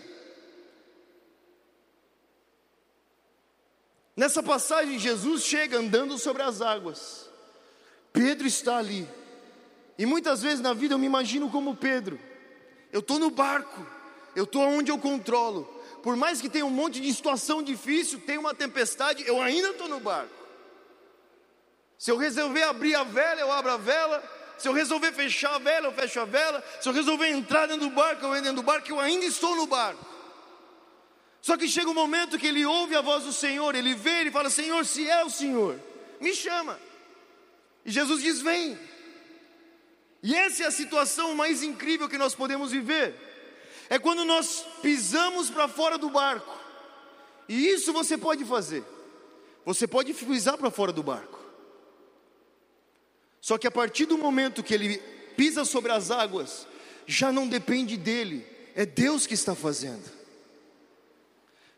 Nessa 4.17 4.41
passagem, 4.41 4.97
Jesus 4.97 5.43
chega 5.43 5.77
andando 5.77 6.17
sobre 6.17 6.41
as 6.41 6.59
águas. 6.59 7.22
Pedro 8.13 8.47
está 8.47 8.77
ali. 8.77 9.09
E 9.97 10.05
muitas 10.05 10.41
vezes 10.41 10.61
na 10.61 10.73
vida 10.73 10.93
eu 10.93 10.99
me 10.99 11.07
imagino 11.07 11.49
como 11.49 11.75
Pedro. 11.75 12.19
Eu 12.91 12.99
estou 12.99 13.17
no 13.17 13.31
barco, 13.31 13.85
eu 14.35 14.43
estou 14.43 14.61
onde 14.61 14.91
eu 14.91 14.99
controlo. 14.99 15.63
Por 16.03 16.15
mais 16.15 16.39
que 16.39 16.49
tenha 16.49 16.65
um 16.65 16.69
monte 16.69 17.01
de 17.01 17.11
situação 17.11 17.63
difícil, 17.63 18.21
tem 18.21 18.37
uma 18.37 18.53
tempestade, 18.53 19.23
eu 19.27 19.41
ainda 19.41 19.69
estou 19.69 19.87
no 19.87 19.99
barco. 19.99 20.43
Se 21.97 22.11
eu 22.11 22.17
resolver 22.17 22.63
abrir 22.63 22.95
a 22.95 23.03
vela, 23.03 23.41
eu 23.41 23.51
abro 23.51 23.71
a 23.71 23.77
vela. 23.77 24.23
Se 24.57 24.67
eu 24.67 24.73
resolver 24.73 25.11
fechar 25.13 25.55
a 25.55 25.57
vela, 25.57 25.87
eu 25.87 25.93
fecho 25.93 26.19
a 26.19 26.25
vela. 26.25 26.63
Se 26.79 26.87
eu 26.87 26.93
resolver 26.93 27.27
entrar 27.29 27.65
dentro 27.65 27.87
do 27.87 27.95
barco, 27.95 28.23
eu 28.23 28.31
entro 28.31 28.43
dentro 28.43 28.61
do 28.61 28.63
barco, 28.63 28.89
eu 28.89 28.99
ainda 28.99 29.25
estou 29.25 29.55
no 29.55 29.65
barco. 29.65 30.05
Só 31.41 31.57
que 31.57 31.67
chega 31.67 31.89
um 31.89 31.93
momento 31.93 32.37
que 32.37 32.47
ele 32.47 32.65
ouve 32.65 32.95
a 32.95 33.01
voz 33.01 33.23
do 33.23 33.33
Senhor, 33.33 33.73
ele 33.75 33.95
vê, 33.95 34.21
ele 34.21 34.31
fala: 34.31 34.49
Senhor, 34.49 34.85
se 34.85 35.09
é 35.09 35.23
o 35.25 35.29
Senhor, 35.29 35.79
me 36.21 36.33
chama. 36.33 36.77
E 37.85 37.91
Jesus 37.91 38.21
diz: 38.21 38.41
Vem. 38.41 38.77
E 40.21 40.33
essa 40.33 40.63
é 40.63 40.67
a 40.67 40.71
situação 40.71 41.35
mais 41.35 41.63
incrível 41.63 42.07
que 42.07 42.17
nós 42.17 42.33
podemos 42.33 42.71
viver. 42.71 43.13
É 43.89 43.99
quando 43.99 44.23
nós 44.23 44.65
pisamos 44.81 45.49
para 45.49 45.67
fora 45.67 45.97
do 45.97 46.09
barco. 46.09 46.57
E 47.49 47.67
isso 47.67 47.91
você 47.91 48.17
pode 48.17 48.45
fazer. 48.45 48.83
Você 49.65 49.85
pode 49.85 50.13
pisar 50.13 50.57
para 50.57 50.71
fora 50.71 50.93
do 50.93 51.03
barco. 51.03 51.39
Só 53.41 53.57
que 53.57 53.67
a 53.67 53.71
partir 53.71 54.05
do 54.05 54.17
momento 54.17 54.63
que 54.63 54.73
ele 54.73 54.97
pisa 55.35 55.65
sobre 55.65 55.91
as 55.91 56.09
águas, 56.09 56.65
já 57.05 57.29
não 57.29 57.45
depende 57.45 57.97
dele, 57.97 58.47
é 58.73 58.85
Deus 58.85 59.27
que 59.27 59.33
está 59.33 59.53
fazendo. 59.53 60.09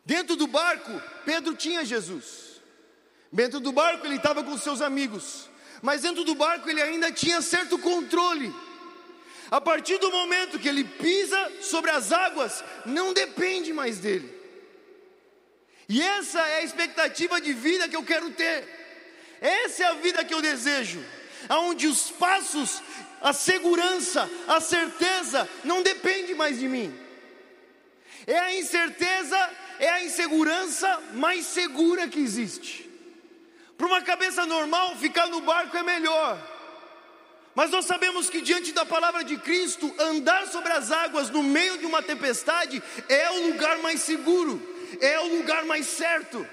Dentro 0.06 0.36
do 0.36 0.46
barco, 0.46 0.92
Pedro 1.26 1.56
tinha 1.56 1.84
Jesus. 1.84 2.62
Dentro 3.32 3.60
do 3.60 3.72
barco, 3.72 4.06
ele 4.06 4.18
estava 4.18 4.44
com 4.44 4.56
seus 4.56 4.82
amigos 4.82 5.50
mas 5.82 6.01
dentro 6.01 6.24
do 6.24 6.36
barco 6.36 6.70
ele 6.70 6.82
ainda 6.82 7.12
tinha 7.12 7.41
certo 7.41 7.77
controle. 7.77 8.53
A 9.51 9.62
partir 9.62 9.98
do 10.00 10.12
momento 10.12 10.60
que 10.60 10.67
ele 10.67 10.84
pisa 10.84 11.51
sobre 11.62 11.91
as 11.91 12.12
águas, 12.12 12.63
não 12.86 13.13
depende 13.13 13.72
mais 13.72 14.00
dele. 14.00 14.34
E 15.88 16.01
essa 16.01 16.39
é 16.39 16.58
a 16.58 16.63
expectativa 16.63 17.39
de 17.39 17.53
vida 17.53 17.88
que 17.88 17.96
eu 17.96 18.03
quero 18.03 18.32
ter. 18.32 18.67
Essa 19.39 19.84
é 19.84 19.88
a 19.88 19.94
vida 19.94 20.25
que 20.25 20.34
eu 20.34 20.41
desejo, 20.41 21.03
aonde 21.48 21.86
os 21.88 22.10
passos, 22.10 22.82
a 23.22 23.34
segurança, 23.34 24.29
a 24.48 24.60
certeza 24.60 25.48
não 25.63 25.84
depende 25.84 26.34
mais 26.34 26.60
de 26.60 26.67
mim. 26.67 26.94
É 28.25 28.39
a 28.39 28.55
incerteza, 28.55 29.38
é 29.79 29.89
a 29.89 30.03
insegurança 30.03 31.00
mais 31.13 31.46
segura 31.46 32.08
que 32.08 32.20
existe. 32.20 32.85
Para 33.77 33.88
uma 33.88 34.01
cabeça 34.01 34.46
normal, 34.46 34.96
ficar 34.96 35.27
no 35.27 35.41
barco 35.41 35.75
é 35.75 35.84
melhor. 35.84 36.39
Mas 37.53 37.72
nós 37.72 37.86
sabemos 37.86 38.29
que 38.29 38.41
diante 38.41 38.74
da 38.74 38.86
palavra 38.86 39.24
de 39.24 39.38
Cristo, 39.38 39.94
andar 39.98 40.48
sobre 40.48 40.74
as 40.74 40.91
águas 40.91 41.29
no 41.29 41.41
meio 41.41 41.77
de 41.77 41.86
uma 41.86 42.01
tempestade 42.01 42.84
é 43.08 43.32
o 43.32 43.48
lugar 43.48 43.77
mais 43.79 44.01
seguro, 44.01 44.62
é 45.00 45.20
o 45.22 45.38
lugar 45.38 45.63
mais 45.65 45.86
certo. 45.88 46.46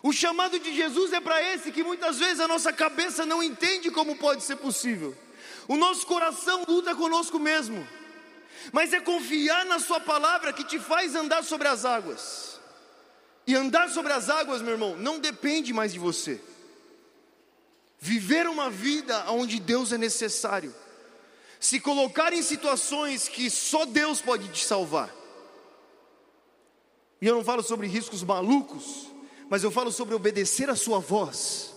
O 0.00 0.12
chamado 0.12 0.58
de 0.58 0.74
Jesus 0.74 1.12
é 1.12 1.20
para 1.20 1.42
esse 1.54 1.70
que 1.70 1.84
muitas 1.84 2.18
vezes 2.18 2.40
a 2.40 2.48
nossa 2.48 2.72
cabeça 2.72 3.24
não 3.24 3.42
entende 3.42 3.90
como 3.90 4.16
pode 4.16 4.42
ser 4.42 4.56
possível. 4.56 5.16
O 5.68 5.76
nosso 5.76 6.06
coração 6.06 6.64
luta 6.66 6.94
conosco 6.94 7.38
mesmo. 7.38 7.86
Mas 8.72 8.92
é 8.92 9.00
confiar 9.00 9.64
na 9.64 9.78
sua 9.78 10.00
palavra 10.00 10.52
que 10.52 10.64
te 10.64 10.78
faz 10.78 11.14
andar 11.14 11.42
sobre 11.42 11.68
as 11.68 11.84
águas. 11.84 12.51
E 13.46 13.54
andar 13.56 13.88
sobre 13.90 14.12
as 14.12 14.30
águas, 14.30 14.62
meu 14.62 14.72
irmão, 14.72 14.96
não 14.96 15.18
depende 15.18 15.72
mais 15.72 15.92
de 15.92 15.98
você. 15.98 16.40
Viver 17.98 18.46
uma 18.46 18.70
vida 18.70 19.30
onde 19.30 19.58
Deus 19.58 19.92
é 19.92 19.98
necessário. 19.98 20.74
Se 21.58 21.80
colocar 21.80 22.32
em 22.32 22.42
situações 22.42 23.28
que 23.28 23.50
só 23.50 23.84
Deus 23.84 24.20
pode 24.20 24.48
te 24.48 24.64
salvar. 24.64 25.12
E 27.20 27.26
eu 27.26 27.34
não 27.34 27.44
falo 27.44 27.62
sobre 27.62 27.86
riscos 27.86 28.22
malucos, 28.22 29.08
mas 29.48 29.62
eu 29.62 29.70
falo 29.70 29.92
sobre 29.92 30.14
obedecer 30.14 30.68
a 30.70 30.76
sua 30.76 30.98
voz. 30.98 31.72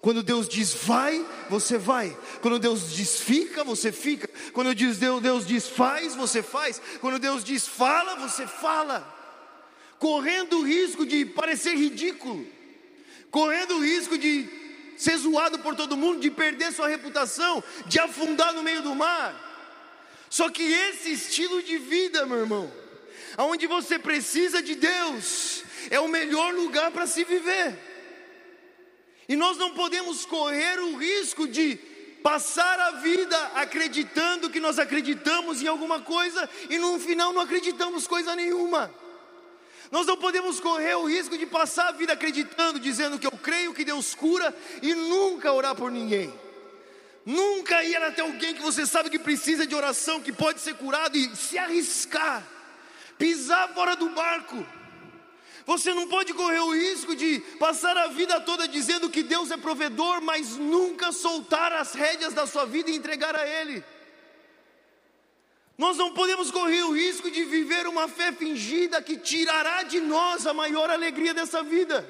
Quando 0.00 0.22
Deus 0.22 0.48
diz 0.48 0.72
vai, 0.74 1.26
você 1.50 1.76
vai. 1.76 2.16
Quando 2.40 2.58
Deus 2.58 2.92
diz 2.92 3.20
fica, 3.20 3.64
você 3.64 3.90
fica. 3.90 4.28
Quando 4.52 4.74
Deus, 4.74 4.98
Deus 4.98 5.46
diz 5.46 5.66
faz, 5.68 6.14
você 6.14 6.42
faz. 6.42 6.80
Quando 7.00 7.18
Deus 7.18 7.42
diz 7.42 7.66
fala, 7.66 8.16
você 8.16 8.46
fala 8.46 9.17
correndo 9.98 10.58
o 10.58 10.62
risco 10.62 11.04
de 11.04 11.24
parecer 11.24 11.74
ridículo, 11.74 12.46
correndo 13.30 13.76
o 13.76 13.80
risco 13.80 14.16
de 14.16 14.48
ser 14.96 15.16
zoado 15.16 15.58
por 15.60 15.74
todo 15.76 15.96
mundo, 15.96 16.20
de 16.20 16.30
perder 16.30 16.72
sua 16.72 16.88
reputação, 16.88 17.62
de 17.86 17.98
afundar 17.98 18.52
no 18.52 18.62
meio 18.62 18.82
do 18.82 18.94
mar. 18.94 19.46
Só 20.30 20.50
que 20.50 20.62
esse 20.62 21.12
estilo 21.12 21.62
de 21.62 21.78
vida, 21.78 22.26
meu 22.26 22.38
irmão, 22.38 22.72
aonde 23.36 23.66
você 23.66 23.98
precisa 23.98 24.62
de 24.62 24.74
Deus, 24.74 25.62
é 25.90 26.00
o 26.00 26.08
melhor 26.08 26.52
lugar 26.54 26.90
para 26.90 27.06
se 27.06 27.24
viver. 27.24 27.78
E 29.28 29.36
nós 29.36 29.56
não 29.56 29.74
podemos 29.74 30.24
correr 30.24 30.80
o 30.80 30.96
risco 30.96 31.46
de 31.46 31.76
passar 32.22 32.78
a 32.80 32.90
vida 32.92 33.36
acreditando 33.54 34.50
que 34.50 34.60
nós 34.60 34.78
acreditamos 34.78 35.62
em 35.62 35.66
alguma 35.66 36.00
coisa 36.00 36.48
e 36.68 36.78
no 36.78 36.98
final 36.98 37.32
não 37.32 37.42
acreditamos 37.42 38.06
coisa 38.06 38.34
nenhuma. 38.34 38.92
Nós 39.90 40.06
não 40.06 40.16
podemos 40.16 40.60
correr 40.60 40.94
o 40.96 41.06
risco 41.06 41.36
de 41.36 41.46
passar 41.46 41.88
a 41.88 41.92
vida 41.92 42.12
acreditando, 42.12 42.78
dizendo 42.78 43.18
que 43.18 43.26
eu 43.26 43.32
creio 43.32 43.72
que 43.72 43.84
Deus 43.84 44.14
cura 44.14 44.54
e 44.82 44.94
nunca 44.94 45.52
orar 45.52 45.74
por 45.74 45.90
ninguém. 45.90 46.32
Nunca 47.24 47.82
ir 47.84 47.96
até 47.96 48.22
alguém 48.22 48.54
que 48.54 48.62
você 48.62 48.86
sabe 48.86 49.10
que 49.10 49.18
precisa 49.18 49.66
de 49.66 49.74
oração, 49.74 50.20
que 50.20 50.32
pode 50.32 50.60
ser 50.60 50.74
curado 50.74 51.16
e 51.16 51.34
se 51.36 51.58
arriscar, 51.58 52.42
pisar 53.18 53.74
fora 53.74 53.94
do 53.96 54.08
barco. 54.10 54.66
Você 55.66 55.92
não 55.92 56.08
pode 56.08 56.32
correr 56.32 56.60
o 56.60 56.72
risco 56.72 57.14
de 57.14 57.40
passar 57.58 57.94
a 57.94 58.06
vida 58.06 58.40
toda 58.40 58.66
dizendo 58.66 59.10
que 59.10 59.22
Deus 59.22 59.50
é 59.50 59.56
provedor, 59.58 60.22
mas 60.22 60.56
nunca 60.56 61.12
soltar 61.12 61.72
as 61.74 61.92
rédeas 61.92 62.32
da 62.32 62.46
sua 62.46 62.64
vida 62.64 62.90
e 62.90 62.96
entregar 62.96 63.36
a 63.36 63.46
Ele. 63.46 63.84
Nós 65.78 65.96
não 65.96 66.12
podemos 66.12 66.50
correr 66.50 66.82
o 66.82 66.92
risco 66.92 67.30
de 67.30 67.44
viver 67.44 67.86
uma 67.86 68.08
fé 68.08 68.32
fingida 68.32 69.00
que 69.00 69.16
tirará 69.16 69.84
de 69.84 70.00
nós 70.00 70.44
a 70.44 70.52
maior 70.52 70.90
alegria 70.90 71.32
dessa 71.32 71.62
vida. 71.62 72.04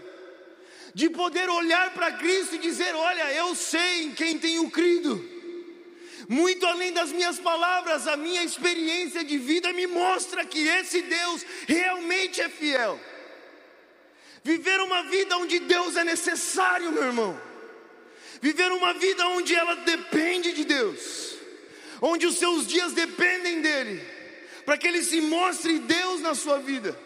De 0.95 1.11
poder 1.11 1.51
olhar 1.51 1.93
para 1.93 2.13
Cristo 2.13 2.55
e 2.55 2.59
dizer: 2.59 2.95
Olha, 2.95 3.35
eu 3.35 3.55
sei 3.55 4.05
em 4.05 4.13
quem 4.13 4.39
tenho 4.39 4.71
crido. 4.71 5.23
Muito 6.27 6.67
além 6.67 6.93
das 6.93 7.13
minhas 7.13 7.39
palavras, 7.39 8.07
a 8.07 8.17
minha 8.17 8.43
experiência 8.43 9.23
de 9.23 9.39
vida 9.39 9.73
me 9.73 9.87
mostra 9.87 10.45
que 10.45 10.67
esse 10.67 11.03
Deus 11.03 11.45
realmente 11.67 12.41
é 12.41 12.49
fiel. 12.49 12.99
Viver 14.43 14.81
uma 14.81 15.05
vida 15.05 15.37
onde 15.37 15.59
Deus 15.59 15.97
é 15.97 16.05
necessário, 16.05 16.91
meu 16.91 17.05
irmão. 17.05 17.41
Viver 18.41 18.73
uma 18.73 18.95
vida 18.95 19.27
onde 19.29 19.55
ela 19.55 19.75
depende 19.77 20.53
de 20.53 20.65
Deus, 20.65 21.38
onde 22.00 22.26
os 22.26 22.37
seus 22.37 22.67
dias 22.67 22.93
dependem 22.93 23.61
dEle, 23.61 24.00
para 24.64 24.76
que 24.76 24.87
Ele 24.87 25.02
se 25.02 25.21
mostre 25.21 25.78
Deus 25.78 26.21
na 26.21 26.35
sua 26.35 26.59
vida. 26.59 26.99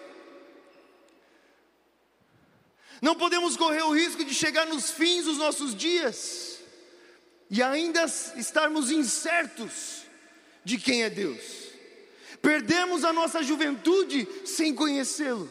Não 3.00 3.16
podemos 3.16 3.56
correr 3.56 3.82
o 3.82 3.92
risco 3.92 4.24
de 4.24 4.32
chegar 4.32 4.66
nos 4.66 4.90
fins 4.90 5.24
dos 5.24 5.36
nossos 5.36 5.74
dias 5.74 6.60
e 7.50 7.62
ainda 7.62 8.04
estarmos 8.36 8.90
incertos 8.90 10.02
de 10.64 10.78
quem 10.78 11.02
é 11.02 11.10
Deus. 11.10 11.40
Perdemos 12.40 13.04
a 13.04 13.12
nossa 13.12 13.42
juventude 13.42 14.26
sem 14.44 14.74
conhecê-lo. 14.74 15.50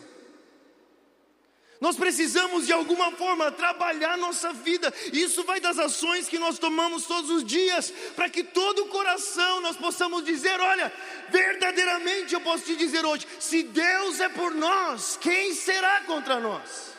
Nós 1.81 1.95
precisamos 1.95 2.67
de 2.67 2.73
alguma 2.73 3.11
forma 3.13 3.51
trabalhar 3.51 4.15
nossa 4.15 4.53
vida. 4.53 4.93
Isso 5.11 5.43
vai 5.43 5.59
das 5.59 5.79
ações 5.79 6.29
que 6.29 6.37
nós 6.37 6.59
tomamos 6.59 7.07
todos 7.07 7.31
os 7.31 7.43
dias, 7.43 7.91
para 8.15 8.29
que 8.29 8.43
todo 8.43 8.83
o 8.83 8.87
coração 8.87 9.61
nós 9.61 9.75
possamos 9.75 10.23
dizer: 10.23 10.59
olha, 10.59 10.93
verdadeiramente 11.29 12.35
eu 12.35 12.41
posso 12.41 12.65
te 12.65 12.75
dizer 12.75 13.03
hoje, 13.03 13.25
se 13.39 13.63
Deus 13.63 14.19
é 14.19 14.29
por 14.29 14.53
nós, 14.53 15.17
quem 15.19 15.55
será 15.55 16.01
contra 16.01 16.39
nós? 16.39 16.91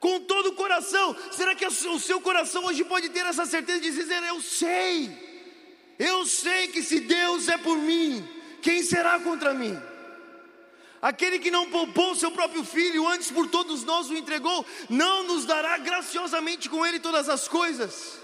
Com 0.00 0.20
todo 0.20 0.46
o 0.46 0.54
coração, 0.54 1.14
será 1.30 1.54
que 1.54 1.66
o 1.66 1.98
seu 1.98 2.18
coração 2.22 2.64
hoje 2.64 2.82
pode 2.82 3.10
ter 3.10 3.26
essa 3.26 3.44
certeza 3.44 3.80
de 3.80 3.90
dizer: 3.90 4.22
eu 4.22 4.40
sei, 4.40 5.10
eu 5.98 6.24
sei 6.24 6.68
que 6.68 6.82
se 6.82 7.00
Deus 7.00 7.46
é 7.46 7.58
por 7.58 7.76
mim, 7.76 8.26
quem 8.62 8.82
será 8.82 9.20
contra 9.20 9.52
mim? 9.52 9.78
Aquele 11.00 11.38
que 11.38 11.50
não 11.50 11.70
poupou 11.70 12.14
seu 12.14 12.30
próprio 12.30 12.64
filho, 12.64 13.06
antes 13.06 13.30
por 13.30 13.46
todos 13.48 13.84
nós 13.84 14.08
o 14.08 14.16
entregou, 14.16 14.64
não 14.88 15.24
nos 15.24 15.44
dará 15.44 15.78
graciosamente 15.78 16.68
com 16.68 16.84
ele 16.84 16.98
todas 16.98 17.28
as 17.28 17.46
coisas. 17.46 18.18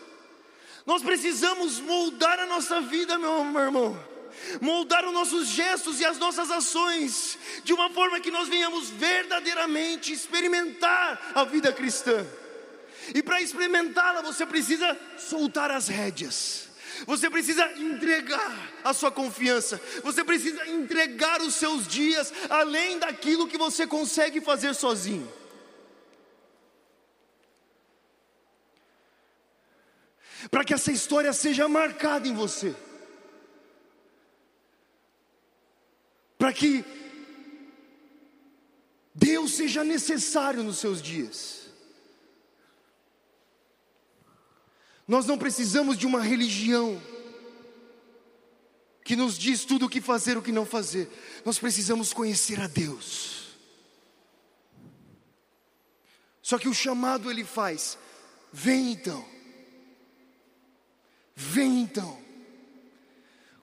Nós 0.87 1.02
precisamos 1.02 1.79
moldar 1.79 2.41
a 2.41 2.47
nossa 2.47 2.81
vida, 2.81 3.19
meu, 3.19 3.45
meu 3.45 3.62
irmão, 3.62 4.12
moldar 4.61 5.05
os 5.05 5.12
nossos 5.12 5.49
gestos 5.49 6.00
e 6.00 6.05
as 6.05 6.19
nossas 6.19 6.50
ações, 6.50 7.38
de 7.62 7.73
uma 7.73 7.91
forma 7.91 8.21
que 8.21 8.31
nós 8.31 8.49
venhamos 8.49 8.91
verdadeiramente 8.91 10.12
experimentar 10.12 11.33
a 11.35 11.45
vida 11.45 11.73
cristã. 11.73 12.26
E 13.14 13.23
para 13.23 13.41
experimentá-la, 13.41 14.23
você 14.23 14.47
precisa 14.47 14.99
soltar 15.19 15.71
as 15.71 15.88
rédeas. 15.88 16.72
Você 17.06 17.28
precisa 17.28 17.64
entregar 17.78 18.73
a 18.85 18.92
sua 18.92 19.11
confiança, 19.11 19.80
você 20.02 20.25
precisa 20.25 20.66
entregar 20.68 21.40
os 21.40 21.54
seus 21.54 21.87
dias 21.87 22.32
além 22.49 22.99
daquilo 22.99 23.49
que 23.49 23.59
você 23.59 23.87
consegue 23.87 24.40
fazer 24.40 24.75
sozinho. 24.75 25.30
Para 30.50 30.64
que 30.64 30.75
essa 30.75 30.90
história 30.90 31.32
seja 31.32 31.68
marcada 31.68 32.26
em 32.26 32.35
você, 32.35 32.75
para 36.37 36.52
que 36.52 36.85
Deus 39.14 39.54
seja 39.54 39.85
necessário 39.85 40.62
nos 40.62 40.78
seus 40.78 41.00
dias. 41.00 41.62
Nós 45.12 45.26
não 45.26 45.37
precisamos 45.37 45.99
de 45.99 46.07
uma 46.07 46.23
religião 46.23 46.99
que 49.04 49.14
nos 49.14 49.37
diz 49.37 49.62
tudo 49.62 49.85
o 49.85 49.88
que 49.90 50.00
fazer, 50.00 50.38
o 50.38 50.42
que 50.42 50.50
não 50.50 50.64
fazer. 50.64 51.07
Nós 51.45 51.59
precisamos 51.59 52.14
conhecer 52.14 52.59
a 52.59 52.66
Deus. 52.66 53.59
Só 56.40 56.59
que 56.59 56.66
o 56.66 56.73
chamado 56.73 57.31
ele 57.31 57.45
faz: 57.45 57.99
vem 58.50 58.92
então, 58.92 59.23
vem 61.37 61.83
então, 61.83 62.19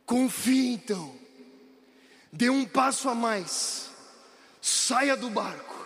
confie 0.06 0.68
então, 0.68 1.20
dê 2.32 2.52
um 2.52 2.64
passo 2.64 3.10
a 3.10 3.16
mais, 3.16 3.90
saia 4.62 5.18
do 5.18 5.32
barco. 5.32 5.84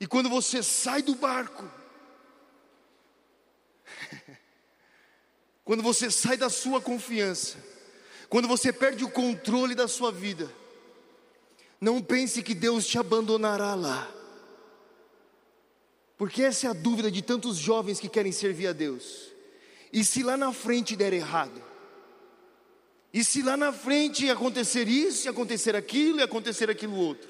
E 0.00 0.08
quando 0.08 0.28
você 0.28 0.60
sai 0.60 1.02
do 1.02 1.14
barco, 1.14 1.81
Quando 5.64 5.82
você 5.82 6.10
sai 6.10 6.36
da 6.36 6.50
sua 6.50 6.80
confiança, 6.80 7.56
quando 8.28 8.48
você 8.48 8.72
perde 8.72 9.04
o 9.04 9.10
controle 9.10 9.74
da 9.74 9.86
sua 9.86 10.10
vida, 10.10 10.50
não 11.80 12.00
pense 12.00 12.42
que 12.42 12.54
Deus 12.54 12.86
te 12.86 12.98
abandonará 12.98 13.74
lá. 13.74 14.10
Porque 16.16 16.42
essa 16.42 16.66
é 16.66 16.70
a 16.70 16.72
dúvida 16.72 17.10
de 17.10 17.22
tantos 17.22 17.56
jovens 17.56 17.98
que 17.98 18.08
querem 18.08 18.32
servir 18.32 18.68
a 18.68 18.72
Deus. 18.72 19.32
E 19.92 20.04
se 20.04 20.22
lá 20.22 20.36
na 20.36 20.52
frente 20.52 20.96
der 20.96 21.12
errado? 21.12 21.62
E 23.12 23.22
se 23.22 23.42
lá 23.42 23.56
na 23.56 23.72
frente 23.72 24.30
acontecer 24.30 24.88
isso, 24.88 25.26
e 25.26 25.28
acontecer 25.28 25.76
aquilo, 25.76 26.20
e 26.20 26.22
acontecer 26.22 26.70
aquilo 26.70 26.96
outro? 26.96 27.28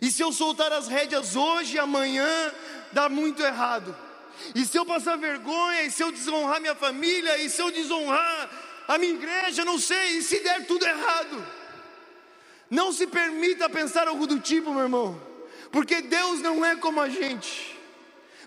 E 0.00 0.10
se 0.10 0.22
eu 0.22 0.32
soltar 0.32 0.72
as 0.72 0.86
rédeas 0.86 1.34
hoje, 1.34 1.78
amanhã, 1.78 2.52
dá 2.92 3.08
muito 3.08 3.42
errado? 3.42 3.96
E 4.54 4.64
se 4.64 4.78
eu 4.78 4.84
passar 4.84 5.16
vergonha, 5.16 5.82
e 5.82 5.90
se 5.90 6.02
eu 6.02 6.12
desonrar 6.12 6.60
minha 6.60 6.74
família, 6.74 7.38
e 7.38 7.48
se 7.50 7.60
eu 7.60 7.70
desonrar 7.70 8.50
a 8.88 8.98
minha 8.98 9.14
igreja, 9.14 9.64
não 9.64 9.78
sei, 9.78 10.18
e 10.18 10.22
se 10.22 10.40
der 10.40 10.66
tudo 10.66 10.84
errado. 10.84 11.46
Não 12.70 12.92
se 12.92 13.06
permita 13.06 13.68
pensar 13.68 14.08
algo 14.08 14.26
do 14.26 14.40
tipo, 14.40 14.72
meu 14.72 14.82
irmão, 14.82 15.20
porque 15.70 16.00
Deus 16.00 16.40
não 16.40 16.64
é 16.64 16.76
como 16.76 17.00
a 17.00 17.08
gente. 17.08 17.78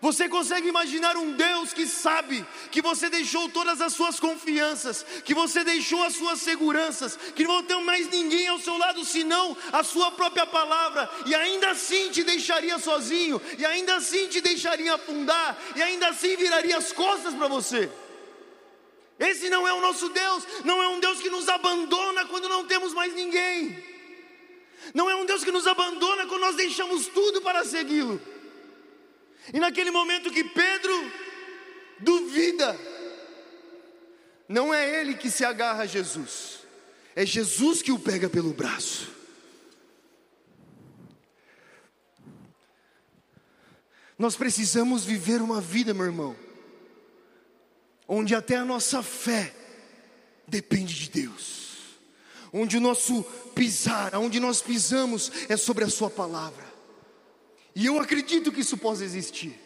Você 0.01 0.27
consegue 0.27 0.67
imaginar 0.67 1.15
um 1.15 1.31
Deus 1.33 1.73
que 1.73 1.87
sabe 1.87 2.45
que 2.69 2.81
você 2.81 3.09
deixou 3.09 3.47
todas 3.49 3.79
as 3.79 3.93
suas 3.93 4.19
confianças, 4.19 5.05
que 5.23 5.33
você 5.33 5.63
deixou 5.63 6.03
as 6.03 6.15
suas 6.15 6.41
seguranças, 6.41 7.17
que 7.35 7.45
não 7.45 7.63
tem 7.63 7.81
mais 7.83 8.09
ninguém 8.09 8.47
ao 8.47 8.59
seu 8.59 8.77
lado 8.77 9.05
senão 9.05 9.55
a 9.71 9.83
sua 9.83 10.11
própria 10.11 10.45
palavra, 10.45 11.09
e 11.25 11.33
ainda 11.33 11.71
assim 11.71 12.09
te 12.09 12.23
deixaria 12.23 12.77
sozinho, 12.77 13.41
e 13.57 13.65
ainda 13.65 13.95
assim 13.95 14.27
te 14.27 14.41
deixaria 14.41 14.93
afundar, 14.93 15.57
e 15.75 15.81
ainda 15.81 16.09
assim 16.09 16.35
viraria 16.35 16.77
as 16.77 16.91
costas 16.91 17.33
para 17.33 17.47
você. 17.47 17.89
Esse 19.17 19.49
não 19.49 19.65
é 19.65 19.73
o 19.73 19.79
nosso 19.79 20.09
Deus, 20.09 20.43
não 20.65 20.83
é 20.83 20.89
um 20.89 20.99
Deus 20.99 21.21
que 21.21 21.29
nos 21.29 21.47
abandona 21.47 22.25
quando 22.25 22.49
não 22.49 22.65
temos 22.65 22.93
mais 22.93 23.13
ninguém, 23.13 23.81
não 24.93 25.09
é 25.09 25.15
um 25.15 25.25
Deus 25.25 25.43
que 25.43 25.51
nos 25.51 25.65
abandona 25.65 26.25
quando 26.25 26.41
nós 26.41 26.55
deixamos 26.57 27.07
tudo 27.07 27.41
para 27.41 27.63
segui-lo. 27.63 28.34
E 29.53 29.59
naquele 29.59 29.91
momento 29.91 30.31
que 30.31 30.43
Pedro 30.43 31.11
duvida, 31.99 32.77
não 34.47 34.73
é 34.73 35.01
ele 35.01 35.15
que 35.15 35.29
se 35.29 35.43
agarra 35.43 35.83
a 35.83 35.87
Jesus, 35.87 36.59
é 37.15 37.25
Jesus 37.25 37.81
que 37.81 37.91
o 37.91 37.99
pega 37.99 38.29
pelo 38.29 38.53
braço. 38.53 39.13
Nós 44.17 44.35
precisamos 44.35 45.03
viver 45.03 45.41
uma 45.41 45.59
vida, 45.59 45.93
meu 45.93 46.05
irmão, 46.05 46.35
onde 48.07 48.33
até 48.33 48.55
a 48.55 48.65
nossa 48.65 49.03
fé 49.03 49.53
depende 50.47 50.93
de 50.93 51.09
Deus, 51.09 51.99
onde 52.53 52.77
o 52.77 52.81
nosso 52.81 53.23
pisar, 53.53 54.15
onde 54.15 54.39
nós 54.39 54.61
pisamos 54.61 55.31
é 55.49 55.57
sobre 55.57 55.83
a 55.83 55.89
Sua 55.89 56.09
palavra. 56.09 56.64
E 57.75 57.85
eu 57.85 57.99
acredito 57.99 58.51
que 58.51 58.61
isso 58.61 58.77
possa 58.77 59.03
existir. 59.03 59.59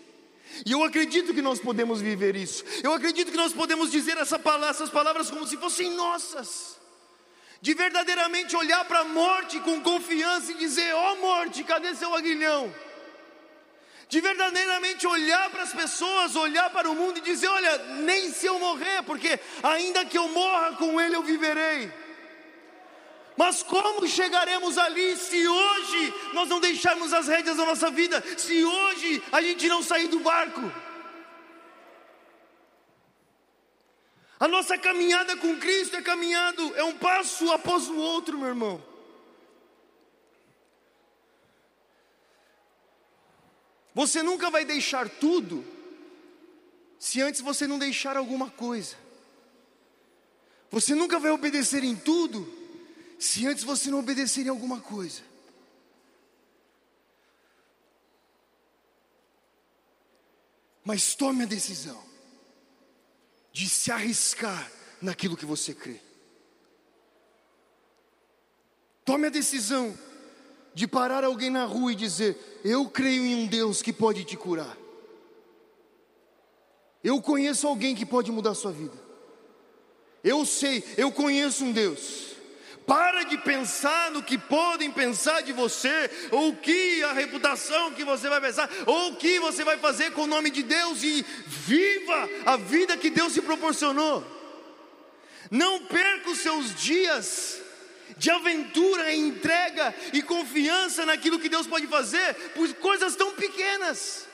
E 0.66 0.72
eu 0.72 0.84
acredito 0.84 1.34
que 1.34 1.42
nós 1.42 1.60
podemos 1.60 2.02
viver 2.02 2.36
isso. 2.36 2.66
Eu 2.84 2.92
acredito 2.94 3.32
que 3.32 3.38
nós 3.38 3.54
podemos 3.54 3.92
dizer 3.92 4.18
essa 4.18 4.40
palavra, 4.40 4.70
essas 4.70 4.90
palavras 4.90 5.30
como 5.30 5.48
se 5.48 5.56
fossem 5.58 5.92
nossas. 5.92 6.78
De 7.62 7.74
verdadeiramente 7.74 8.56
olhar 8.56 8.84
para 8.86 9.00
a 9.02 9.04
morte 9.04 9.60
com 9.60 9.82
confiança 9.82 10.52
e 10.52 10.56
dizer: 10.56 10.94
Ó 10.94 11.14
oh, 11.14 11.16
morte, 11.18 11.64
cadê 11.64 11.94
seu 11.94 12.16
aguilhão? 12.16 12.74
De 14.08 14.20
verdadeiramente 14.22 15.06
olhar 15.06 15.52
para 15.52 15.64
as 15.64 15.74
pessoas, 15.74 16.36
olhar 16.36 16.70
para 16.72 16.90
o 16.90 16.96
mundo 16.96 17.20
e 17.20 17.22
dizer: 17.22 17.48
Olha, 17.48 17.78
nem 18.02 18.32
se 18.32 18.48
eu 18.48 18.58
morrer, 18.58 19.04
porque 19.04 19.40
ainda 19.62 20.04
que 20.06 20.18
eu 20.18 20.28
morra 20.30 20.78
com 20.78 21.00
ele 21.00 21.16
eu 21.16 21.22
viverei. 21.22 21.92
Mas 23.40 23.64
como 23.64 24.06
chegaremos 24.06 24.78
ali 24.78 25.16
se 25.16 25.48
hoje 25.48 26.14
nós 26.34 26.50
não 26.50 26.60
deixarmos 26.60 27.14
as 27.14 27.30
rédeas 27.30 27.56
da 27.56 27.66
nossa 27.66 27.90
vida? 27.90 28.22
Se 28.38 28.66
hoje 28.66 29.24
a 29.32 29.42
gente 29.42 29.66
não 29.70 29.82
sair 29.82 30.10
do 30.10 30.20
barco? 30.20 30.60
A 34.38 34.46
nossa 34.46 34.78
caminhada 34.78 35.38
com 35.38 35.58
Cristo 35.58 35.96
é 35.96 36.02
caminhado, 36.02 36.76
é 36.76 36.84
um 36.84 36.98
passo 36.98 37.50
após 37.54 37.88
o 37.88 37.96
outro, 37.96 38.38
meu 38.38 38.50
irmão. 38.50 38.84
Você 43.96 44.22
nunca 44.22 44.50
vai 44.50 44.66
deixar 44.66 45.08
tudo 45.08 45.66
se 47.00 47.22
antes 47.22 47.40
você 47.40 47.66
não 47.66 47.80
deixar 47.80 48.18
alguma 48.18 48.50
coisa. 48.50 48.98
Você 50.70 50.94
nunca 50.94 51.18
vai 51.18 51.32
obedecer 51.32 51.86
em 51.86 51.96
tudo 51.96 52.60
se 53.20 53.46
antes 53.46 53.66
você 53.66 53.92
não 53.92 54.00
obedecer 54.00 54.46
em 54.46 54.50
alguma 54.50 54.80
coisa. 54.80 55.22
Mas 60.86 61.14
tome 61.14 61.44
a 61.44 61.46
decisão 61.46 62.02
de 63.52 63.68
se 63.68 63.92
arriscar 63.92 64.72
naquilo 65.02 65.36
que 65.36 65.46
você 65.46 65.74
crê. 65.74 66.00
Tome 69.04 69.28
a 69.28 69.30
decisão 69.30 69.98
de 70.74 70.88
parar 70.88 71.26
alguém 71.26 71.50
na 71.50 71.66
rua 71.66 71.92
e 71.92 71.96
dizer: 71.96 72.62
Eu 72.64 72.90
creio 72.90 73.26
em 73.26 73.36
um 73.36 73.48
Deus 73.48 73.82
que 73.82 73.92
pode 73.92 74.24
te 74.24 74.38
curar. 74.38 74.78
Eu 77.04 77.22
conheço 77.22 77.68
alguém 77.68 77.94
que 77.94 78.06
pode 78.06 78.32
mudar 78.32 78.52
a 78.52 78.56
sua 78.56 78.72
vida. 78.72 78.98
Eu 80.24 80.46
sei, 80.46 80.84
eu 80.98 81.12
conheço 81.12 81.66
um 81.66 81.72
Deus. 81.72 82.39
Para 82.90 83.22
de 83.22 83.38
pensar 83.38 84.10
no 84.10 84.24
que 84.24 84.36
podem 84.36 84.90
pensar 84.90 85.44
de 85.44 85.54
você, 85.54 86.10
ou 86.32 86.56
que 86.56 87.04
a 87.04 87.14
reputação 87.14 87.94
que 87.94 88.04
você 88.04 88.28
vai 88.28 88.42
pensar, 88.42 88.68
ou 88.88 89.12
o 89.12 89.16
que 89.16 89.40
você 89.40 89.64
vai 89.64 89.78
fazer 89.78 90.12
com 90.14 90.24
o 90.24 90.28
nome 90.28 90.50
de 90.50 90.64
Deus 90.64 91.04
e 91.04 91.24
viva 91.46 92.28
a 92.48 92.58
vida 92.58 92.98
que 92.98 93.12
Deus 93.12 93.36
te 93.36 93.44
proporcionou. 93.44 94.26
Não 95.52 95.86
perca 95.86 96.32
os 96.32 96.40
seus 96.40 96.74
dias 96.74 97.62
de 98.18 98.32
aventura, 98.32 99.14
entrega 99.14 99.94
e 100.12 100.24
confiança 100.24 101.06
naquilo 101.06 101.38
que 101.38 101.48
Deus 101.48 101.68
pode 101.68 101.86
fazer 101.86 102.34
por 102.56 102.74
coisas 102.74 103.16
tão 103.16 103.36
pequenas 103.36 104.28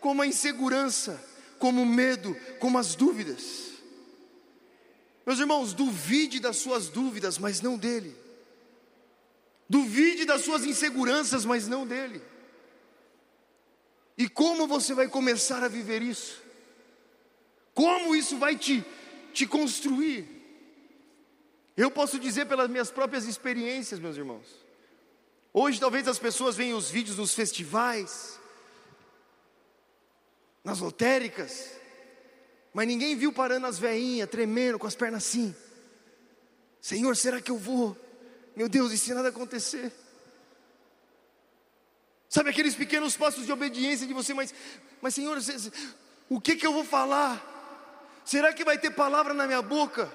como 0.00 0.22
a 0.22 0.26
insegurança, 0.26 1.22
como 1.58 1.82
o 1.82 1.86
medo, 1.86 2.34
como 2.58 2.78
as 2.78 2.94
dúvidas. 2.94 3.79
Meus 5.30 5.38
irmãos, 5.38 5.72
duvide 5.72 6.40
das 6.40 6.56
suas 6.56 6.88
dúvidas, 6.88 7.38
mas 7.38 7.60
não 7.60 7.78
dele. 7.78 8.16
Duvide 9.68 10.24
das 10.24 10.42
suas 10.42 10.64
inseguranças, 10.64 11.44
mas 11.44 11.68
não 11.68 11.86
dele. 11.86 12.20
E 14.18 14.28
como 14.28 14.66
você 14.66 14.92
vai 14.92 15.06
começar 15.06 15.62
a 15.62 15.68
viver 15.68 16.02
isso? 16.02 16.42
Como 17.72 18.16
isso 18.16 18.38
vai 18.38 18.56
te, 18.56 18.84
te 19.32 19.46
construir? 19.46 20.26
Eu 21.76 21.92
posso 21.92 22.18
dizer 22.18 22.46
pelas 22.46 22.68
minhas 22.68 22.90
próprias 22.90 23.24
experiências, 23.24 24.00
meus 24.00 24.16
irmãos. 24.16 24.48
Hoje 25.52 25.78
talvez 25.78 26.08
as 26.08 26.18
pessoas 26.18 26.56
veem 26.56 26.74
os 26.74 26.90
vídeos 26.90 27.18
nos 27.18 27.34
festivais, 27.34 28.36
nas 30.64 30.80
lotéricas, 30.80 31.79
mas 32.72 32.86
ninguém 32.86 33.16
viu 33.16 33.32
parando 33.32 33.66
as 33.66 33.78
veinhas, 33.78 34.28
tremendo, 34.28 34.78
com 34.78 34.86
as 34.86 34.94
pernas 34.94 35.26
assim. 35.26 35.54
Senhor, 36.80 37.16
será 37.16 37.40
que 37.40 37.50
eu 37.50 37.58
vou? 37.58 37.96
Meu 38.54 38.68
Deus, 38.68 38.92
e 38.92 38.98
se 38.98 39.12
nada 39.12 39.28
acontecer? 39.28 39.92
Sabe 42.28 42.50
aqueles 42.50 42.74
pequenos 42.74 43.16
passos 43.16 43.44
de 43.44 43.52
obediência 43.52 44.06
de 44.06 44.14
você, 44.14 44.32
mas, 44.32 44.54
mas 45.02 45.14
Senhor, 45.14 45.36
o 46.28 46.40
que 46.40 46.54
que 46.54 46.66
eu 46.66 46.72
vou 46.72 46.84
falar? 46.84 47.44
Será 48.24 48.52
que 48.52 48.64
vai 48.64 48.78
ter 48.78 48.90
palavra 48.90 49.34
na 49.34 49.46
minha 49.46 49.62
boca? 49.62 50.10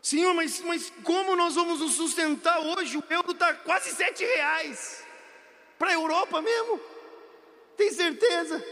Senhor, 0.00 0.32
mas, 0.34 0.60
mas 0.60 0.92
como 1.02 1.34
nós 1.34 1.54
vamos 1.54 1.80
nos 1.80 1.94
sustentar 1.94 2.60
hoje? 2.60 2.96
O 2.96 3.04
euro 3.10 3.32
está 3.32 3.54
quase 3.54 3.90
sete 3.90 4.24
reais. 4.24 5.02
Para 5.78 5.90
a 5.90 5.94
Europa 5.94 6.40
mesmo? 6.40 6.80
Tem 7.76 7.92
certeza? 7.92 8.64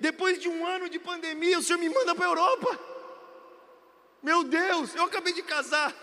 Depois 0.00 0.40
de 0.40 0.48
um 0.48 0.66
ano 0.66 0.88
de 0.88 0.98
pandemia, 0.98 1.58
o 1.58 1.62
Senhor 1.62 1.78
me 1.78 1.88
manda 1.88 2.14
para 2.14 2.26
a 2.26 2.28
Europa. 2.28 2.80
Meu 4.22 4.44
Deus, 4.44 4.94
eu 4.94 5.04
acabei 5.04 5.32
de 5.32 5.42
casar. 5.42 5.94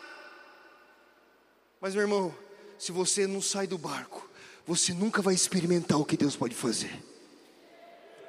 Mas 1.79 1.93
meu 1.93 2.03
irmão, 2.03 2.35
se 2.77 2.91
você 2.91 3.27
não 3.27 3.41
sai 3.41 3.67
do 3.67 3.77
barco, 3.77 4.29
você 4.65 4.93
nunca 4.93 5.21
vai 5.21 5.33
experimentar 5.33 5.99
o 5.99 6.05
que 6.05 6.15
Deus 6.15 6.35
pode 6.35 6.55
fazer. 6.55 7.03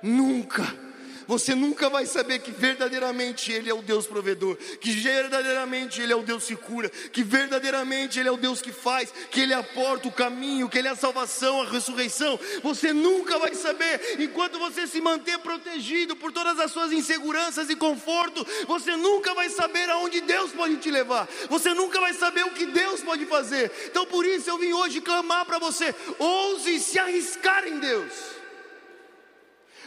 Nunca 0.02 0.83
você 1.26 1.54
nunca 1.54 1.88
vai 1.88 2.06
saber 2.06 2.40
que 2.40 2.50
verdadeiramente 2.50 3.52
Ele 3.52 3.70
é 3.70 3.74
o 3.74 3.82
Deus 3.82 4.06
provedor, 4.06 4.56
que 4.56 4.90
verdadeiramente 4.90 6.00
Ele 6.00 6.12
é 6.12 6.16
o 6.16 6.22
Deus 6.22 6.44
que 6.44 6.56
cura, 6.56 6.88
que 6.88 7.22
verdadeiramente 7.22 8.18
Ele 8.18 8.28
é 8.28 8.32
o 8.32 8.36
Deus 8.36 8.60
que 8.60 8.72
faz, 8.72 9.12
que 9.30 9.40
Ele 9.40 9.54
aporta 9.54 10.08
o 10.08 10.12
caminho, 10.12 10.68
que 10.68 10.78
Ele 10.78 10.88
é 10.88 10.92
a 10.92 10.96
salvação, 10.96 11.62
a 11.62 11.70
ressurreição. 11.70 12.38
Você 12.62 12.92
nunca 12.92 13.38
vai 13.38 13.54
saber, 13.54 14.16
enquanto 14.20 14.58
você 14.58 14.86
se 14.86 15.00
manter 15.00 15.38
protegido 15.38 16.16
por 16.16 16.32
todas 16.32 16.58
as 16.58 16.70
suas 16.70 16.92
inseguranças 16.92 17.70
e 17.70 17.76
conforto, 17.76 18.46
você 18.66 18.96
nunca 18.96 19.34
vai 19.34 19.48
saber 19.48 19.88
aonde 19.90 20.20
Deus 20.20 20.52
pode 20.52 20.76
te 20.76 20.90
levar, 20.90 21.28
você 21.48 21.72
nunca 21.74 22.00
vai 22.00 22.14
saber 22.14 22.44
o 22.44 22.50
que 22.50 22.66
Deus 22.66 23.00
pode 23.00 23.26
fazer. 23.26 23.70
Então 23.86 24.06
por 24.06 24.24
isso 24.24 24.48
eu 24.50 24.58
vim 24.58 24.72
hoje 24.72 25.00
clamar 25.00 25.44
para 25.44 25.58
você: 25.58 25.94
ouse 26.18 26.80
se 26.80 26.98
arriscar 26.98 27.66
em 27.66 27.78
Deus. 27.78 28.34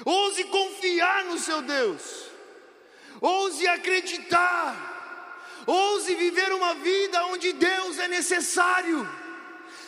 Ouse 0.06 0.44
confiar 0.46 1.26
no 1.26 1.38
seu 1.40 1.62
Deus. 1.62 2.02
Ouse 3.22 3.68
acreditar. 3.68 5.64
Ouse 5.66 6.16
viver 6.16 6.54
uma 6.54 6.76
vida 6.76 7.26
onde 7.26 7.54
Deus 7.54 8.00
é 8.00 8.08
necessário. 8.08 9.08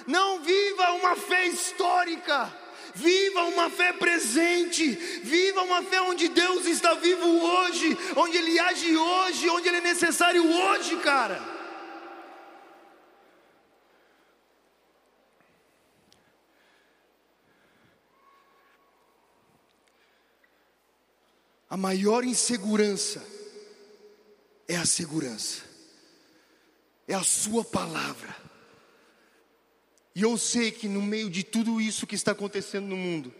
Não 0.08 0.40
viva 0.40 0.94
uma 0.94 1.16
fé 1.16 1.46
histórica. 1.48 2.52
Viva 2.94 3.44
uma 3.44 3.70
fé 3.70 3.94
presente, 3.94 4.90
viva 5.24 5.62
uma 5.62 5.84
fé 5.84 6.02
onde 6.02 6.28
Deus 6.28 6.66
está 6.66 6.96
vivo 6.96 7.24
hoje, 7.24 7.96
onde 8.16 8.36
Ele 8.36 8.60
age 8.60 8.98
hoje, 8.98 9.48
onde 9.48 9.68
Ele 9.68 9.78
é 9.78 9.82
necessário 9.82 10.44
hoje, 10.44 10.96
cara. 10.98 11.59
A 21.70 21.78
maior 21.78 22.24
insegurança 22.24 23.24
é 24.68 24.76
a 24.76 24.86
segurança, 24.86 25.62
é 27.08 27.14
a 27.14 27.24
Sua 27.24 27.64
palavra. 27.64 28.36
E 30.16 30.24
eu 30.24 30.38
sei 30.38 30.72
que 30.72 30.88
no 30.88 31.02
meio 31.02 31.30
de 31.30 31.44
tudo 31.44 31.80
isso 31.80 32.08
que 32.08 32.16
está 32.16 32.32
acontecendo 32.32 32.88
no 32.88 32.98
mundo, 32.98 33.34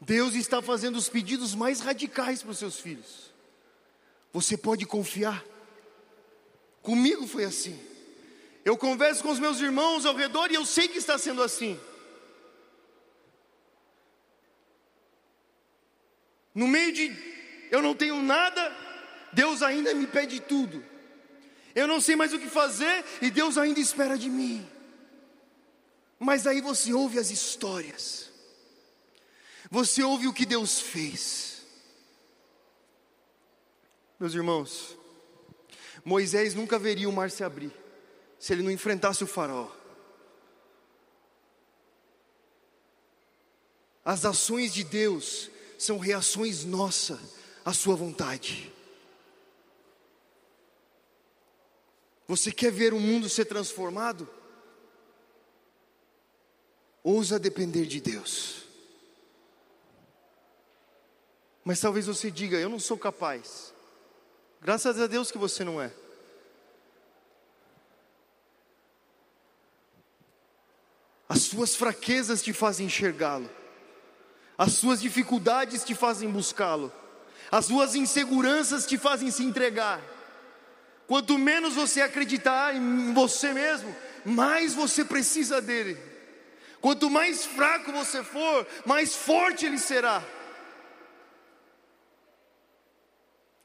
Deus 0.00 0.34
está 0.34 0.62
fazendo 0.62 0.96
os 0.96 1.08
pedidos 1.08 1.54
mais 1.54 1.80
radicais 1.80 2.42
para 2.42 2.50
os 2.50 2.58
seus 2.58 2.80
filhos. 2.80 3.32
Você 4.32 4.56
pode 4.56 4.86
confiar. 4.86 5.44
Comigo 6.82 7.26
foi 7.26 7.44
assim. 7.44 7.78
Eu 8.64 8.76
converso 8.76 9.22
com 9.22 9.30
os 9.30 9.38
meus 9.38 9.60
irmãos 9.60 10.06
ao 10.06 10.16
redor 10.16 10.50
e 10.50 10.54
eu 10.54 10.64
sei 10.64 10.88
que 10.88 10.98
está 10.98 11.18
sendo 11.18 11.42
assim. 11.42 11.78
No 16.54 16.66
meio 16.66 16.92
de 16.92 17.33
eu 17.74 17.82
não 17.82 17.92
tenho 17.92 18.22
nada, 18.22 18.72
Deus 19.32 19.60
ainda 19.60 19.92
me 19.94 20.06
pede 20.06 20.38
tudo. 20.38 20.84
Eu 21.74 21.88
não 21.88 22.00
sei 22.00 22.14
mais 22.14 22.32
o 22.32 22.38
que 22.38 22.48
fazer 22.48 23.04
e 23.20 23.32
Deus 23.32 23.58
ainda 23.58 23.80
espera 23.80 24.16
de 24.16 24.30
mim. 24.30 24.64
Mas 26.16 26.46
aí 26.46 26.60
você 26.60 26.92
ouve 26.92 27.18
as 27.18 27.30
histórias, 27.30 28.30
você 29.68 30.04
ouve 30.04 30.28
o 30.28 30.32
que 30.32 30.46
Deus 30.46 30.80
fez. 30.80 31.66
Meus 34.20 34.34
irmãos, 34.34 34.96
Moisés 36.04 36.54
nunca 36.54 36.78
veria 36.78 37.08
o 37.08 37.12
mar 37.12 37.28
se 37.28 37.42
abrir, 37.42 37.72
se 38.38 38.52
ele 38.52 38.62
não 38.62 38.70
enfrentasse 38.70 39.24
o 39.24 39.26
faraó. 39.26 39.68
As 44.04 44.24
ações 44.24 44.72
de 44.72 44.84
Deus 44.84 45.50
são 45.76 45.98
reações 45.98 46.64
nossas 46.64 47.43
a 47.64 47.72
sua 47.72 47.96
vontade. 47.96 48.70
Você 52.28 52.52
quer 52.52 52.70
ver 52.70 52.92
o 52.92 53.00
mundo 53.00 53.28
ser 53.28 53.46
transformado? 53.46 54.28
Ousa 57.02 57.38
depender 57.38 57.86
de 57.86 58.00
Deus. 58.00 58.64
Mas 61.64 61.80
talvez 61.80 62.06
você 62.06 62.30
diga: 62.30 62.58
Eu 62.58 62.68
não 62.68 62.78
sou 62.78 62.98
capaz. 62.98 63.72
Graças 64.60 64.98
a 64.98 65.06
Deus 65.06 65.30
que 65.30 65.38
você 65.38 65.64
não 65.64 65.80
é. 65.80 65.92
As 71.28 71.42
suas 71.42 71.74
fraquezas 71.74 72.42
te 72.42 72.52
fazem 72.52 72.86
enxergá-lo, 72.86 73.50
as 74.56 74.74
suas 74.74 75.00
dificuldades 75.00 75.82
te 75.84 75.94
fazem 75.94 76.30
buscá-lo 76.30 76.92
as 77.50 77.66
suas 77.66 77.94
inseguranças 77.94 78.86
te 78.86 78.98
fazem 78.98 79.30
se 79.30 79.42
entregar. 79.42 80.00
Quanto 81.06 81.38
menos 81.38 81.74
você 81.74 82.00
acreditar 82.00 82.74
em 82.74 83.12
você 83.12 83.52
mesmo, 83.52 83.94
mais 84.24 84.74
você 84.74 85.04
precisa 85.04 85.60
dele. 85.60 85.98
Quanto 86.80 87.08
mais 87.10 87.44
fraco 87.44 87.92
você 87.92 88.22
for, 88.22 88.66
mais 88.84 89.14
forte 89.14 89.66
ele 89.66 89.78
será. 89.78 90.22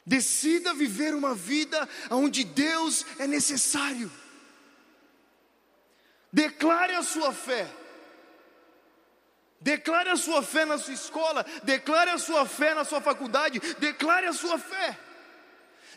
Decida 0.05 0.73
viver 0.73 1.13
uma 1.13 1.35
vida 1.35 1.87
onde 2.09 2.43
Deus 2.43 3.05
é 3.19 3.27
necessário. 3.27 4.11
Declare 6.31 6.95
a 6.95 7.03
sua 7.03 7.33
fé. 7.33 7.67
Declare 9.61 10.09
a 10.09 10.15
sua 10.15 10.41
fé 10.41 10.63
na 10.63 10.77
sua 10.77 10.93
escola, 10.93 11.45
declare 11.63 12.11
a 12.11 12.17
sua 12.17 12.45
fé 12.45 12.73
na 12.73 12.85
sua 12.85 13.01
faculdade, 13.01 13.59
declare 13.77 14.27
a 14.27 14.33
sua 14.33 14.57
fé. 14.57 14.97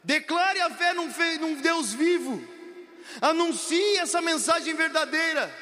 Declare 0.03 0.61
a 0.63 0.71
fé 0.71 0.93
num, 0.95 1.09
num 1.41 1.55
Deus 1.61 1.93
vivo. 1.93 2.43
Anuncie 3.21 3.99
essa 3.99 4.21
mensagem 4.21 4.75
verdadeira. 4.75 5.53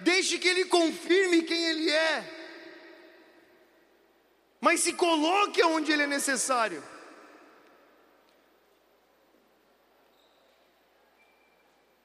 Deixe 0.00 0.38
que 0.38 0.48
Ele 0.48 0.64
confirme 0.66 1.42
quem 1.42 1.64
Ele 1.64 1.90
é. 1.90 2.36
Mas 4.60 4.80
se 4.80 4.92
coloque 4.92 5.62
onde 5.64 5.90
Ele 5.90 6.04
é 6.04 6.06
necessário. 6.06 6.82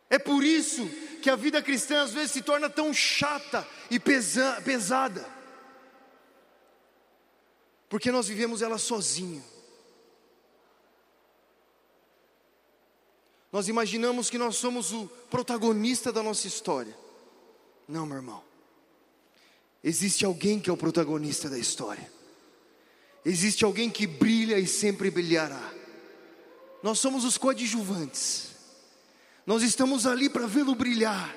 É 0.10 0.20
por 0.20 0.44
isso 0.44 0.88
que 1.22 1.30
a 1.30 1.36
vida 1.36 1.62
cristã 1.62 2.04
às 2.04 2.12
vezes 2.12 2.32
se 2.32 2.42
torna 2.42 2.70
tão 2.70 2.94
chata 2.94 3.68
e 3.90 4.00
pesa 4.00 4.62
pesada. 4.64 5.26
Porque 7.90 8.12
nós 8.12 8.28
vivemos 8.28 8.62
ela 8.62 8.78
sozinho. 8.78 9.44
Nós 13.52 13.68
imaginamos 13.68 14.30
que 14.30 14.38
nós 14.38 14.58
somos 14.58 14.92
o 14.92 15.08
protagonista 15.30 16.12
da 16.12 16.22
nossa 16.22 16.46
história. 16.46 16.96
Não, 17.88 18.06
meu 18.06 18.18
irmão. 18.18 18.44
Existe 19.84 20.26
alguém 20.26 20.60
que 20.60 20.70
é 20.70 20.74
o 20.74 20.78
protagonista 20.78 21.50
da 21.50 21.58
história. 21.58 22.12
Existe 23.24 23.64
alguém 23.64 23.90
que 23.90 24.06
brilha 24.06 24.60
e 24.60 24.68
sempre 24.68 25.10
brilhará. 25.10 25.74
Nós 26.84 27.00
somos 27.00 27.24
os 27.24 27.38
coadjuvantes. 27.38 28.55
Nós 29.46 29.62
estamos 29.62 30.08
ali 30.08 30.30
para 30.30 30.48
vê-lo 30.48 30.74
brilhar. 30.74 31.36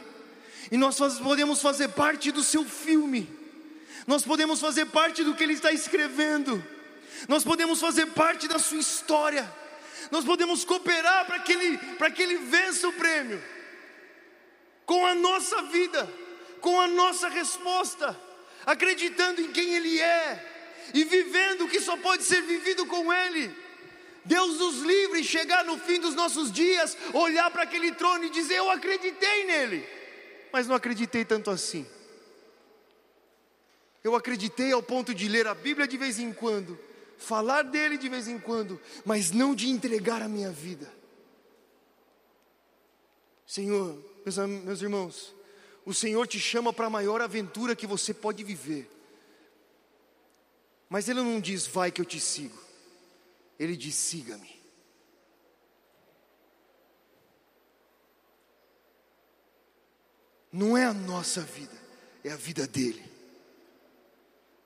E 0.71 0.77
nós 0.77 0.97
faz, 0.99 1.19
podemos 1.19 1.61
fazer 1.61 1.89
parte 1.89 2.31
do 2.33 2.43
seu 2.43 2.65
filme. 2.65 3.29
Nós 4.07 4.23
podemos 4.23 4.61
fazer 4.61 4.87
parte 4.87 5.23
do 5.23 5.35
que 5.35 5.43
ele 5.43 5.53
está 5.53 5.73
escrevendo. 5.73 6.65
Nós 7.27 7.45
podemos 7.45 7.81
fazer 7.81 8.07
parte 8.07 8.49
da 8.49 8.59
sua 8.59 8.79
história. 8.79 9.51
Nós 10.11 10.25
podemos 10.25 10.65
cooperar 10.65 11.27
para 11.27 11.41
que 11.41 11.53
ele, 11.53 11.79
para 11.97 12.11
que 12.11 12.23
ele 12.23 12.37
vença 12.37 12.89
o 12.89 12.93
prêmio. 12.93 13.43
Com 14.87 15.05
a 15.07 15.15
nossa 15.15 15.63
vida, 15.65 16.09
com 16.61 16.81
a 16.81 16.87
nossa 16.87 17.29
resposta, 17.29 18.19
acreditando 18.65 19.41
em 19.41 19.53
quem 19.53 19.75
ele 19.75 20.01
é 20.01 20.91
e 20.95 21.05
vivendo 21.05 21.65
o 21.65 21.69
que 21.69 21.81
só 21.81 21.97
pode 21.99 22.23
ser 22.23 22.41
vivido 22.43 22.87
com 22.87 23.13
ele. 23.13 23.55
Deus 24.29 24.59
nos 24.59 24.83
livre 24.83 25.25
chegar 25.25 25.65
no 25.65 25.79
fim 25.79 25.99
dos 25.99 26.15
nossos 26.15 26.53
dias, 26.53 26.95
olhar 27.15 27.51
para 27.51 27.63
aquele 27.63 27.93
trono 27.93 28.25
e 28.25 28.31
dizer: 28.31 28.57
Eu 28.57 28.71
acreditei 28.71 29.45
nele, 29.45 29.89
mas 30.53 30.67
não 30.67 30.77
acreditei 30.77 31.25
tanto 31.25 31.51
assim. 31.51 31.87
Eu 34.05 34.15
acreditei 34.15 34.71
ao 34.71 34.83
ponto 34.83 35.15
de 35.15 35.27
ler 35.29 35.47
a 35.47 35.55
Bíblia 35.55 35.89
de 35.89 35.97
vez 35.97 36.19
em 36.19 36.31
quando, 36.31 36.79
falar 37.17 37.63
dele 37.63 37.97
de 37.97 38.07
vez 38.07 38.29
em 38.29 38.39
quando, 38.39 38.79
mas 39.03 39.31
não 39.31 39.55
de 39.55 39.71
entregar 39.71 40.21
a 40.21 40.29
minha 40.29 40.51
vida. 40.51 40.93
Senhor, 43.47 43.99
meus, 44.27 44.37
meus 44.37 44.83
irmãos, 44.83 45.35
o 45.87 45.95
Senhor 45.95 46.27
te 46.27 46.39
chama 46.39 46.71
para 46.71 46.87
a 46.87 46.91
maior 46.91 47.23
aventura 47.23 47.75
que 47.75 47.87
você 47.87 48.13
pode 48.13 48.45
viver. 48.45 48.91
Mas 50.87 51.09
Ele 51.09 51.23
não 51.23 51.41
diz, 51.41 51.67
vai 51.67 51.91
que 51.91 52.03
eu 52.03 52.05
te 52.05 52.21
sigo. 52.21 52.68
Ele 53.59 53.77
diz: 53.77 53.95
siga-me. 53.95 54.59
Não 60.53 60.77
é 60.77 60.85
a 60.85 60.95
nossa 60.95 61.43
vida, 61.43 61.77
é 62.25 62.31
a 62.31 62.37
vida 62.37 62.67
dele. 62.67 63.05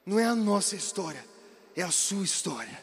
Não 0.05 0.19
é 0.19 0.25
a 0.25 0.35
nossa 0.35 0.77
história, 0.77 1.25
é 1.77 1.83
a 1.83 1.91
sua 1.91 2.25
história. 2.25 2.83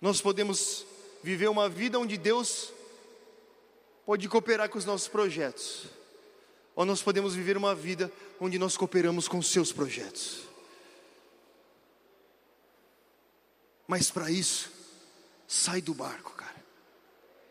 Nós 0.00 0.20
podemos 0.20 0.84
viver 1.22 1.48
uma 1.48 1.68
vida 1.68 1.98
onde 1.98 2.16
Deus 2.16 2.72
pode 4.04 4.28
cooperar 4.28 4.68
com 4.68 4.78
os 4.78 4.84
nossos 4.84 5.06
projetos, 5.08 5.86
ou 6.74 6.84
nós 6.84 7.02
podemos 7.02 7.34
viver 7.34 7.56
uma 7.56 7.74
vida 7.74 8.10
onde 8.40 8.58
nós 8.58 8.76
cooperamos 8.76 9.28
com 9.28 9.38
os 9.38 9.46
seus 9.46 9.72
projetos. 9.72 10.51
Mas 13.92 14.10
para 14.10 14.30
isso, 14.30 14.70
sai 15.46 15.82
do 15.82 15.92
barco, 15.92 16.32
cara. 16.32 16.64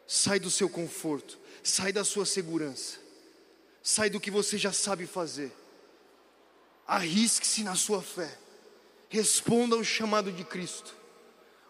Sai 0.08 0.40
do 0.40 0.50
seu 0.50 0.68
conforto, 0.68 1.38
sai 1.62 1.94
da 1.94 2.04
sua 2.04 2.26
segurança. 2.26 2.98
Sai 3.84 4.10
do 4.10 4.20
que 4.20 4.32
você 4.32 4.58
já 4.58 4.74
sabe 4.74 5.06
fazer. 5.06 5.56
Arrisque-se 6.88 7.64
na 7.64 7.76
sua 7.76 8.02
fé. 8.02 8.40
Responda 9.08 9.76
ao 9.76 9.84
chamado 9.84 10.32
de 10.32 10.44
Cristo. 10.44 10.96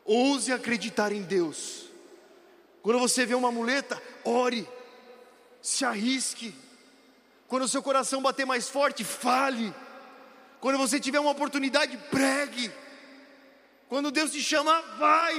Ouse 0.05 0.53
acreditar 0.53 1.11
em 1.11 1.21
Deus. 1.21 1.87
Quando 2.81 2.97
você 2.97 3.25
vê 3.25 3.35
uma 3.35 3.51
muleta, 3.51 4.01
ore. 4.23 4.65
Se 5.61 5.83
arrisque. 5.83 6.55
Quando 7.45 7.63
o 7.63 7.67
seu 7.67 7.83
coração 7.83 8.21
bater 8.21 8.45
mais 8.45 8.69
forte, 8.69 9.03
fale. 9.03 9.75
Quando 10.61 10.77
você 10.77 10.97
tiver 10.97 11.19
uma 11.19 11.31
oportunidade, 11.31 11.97
pregue. 12.09 12.71
Quando 13.91 14.09
Deus 14.09 14.31
te 14.31 14.41
chama, 14.41 14.81
vai. 14.97 15.35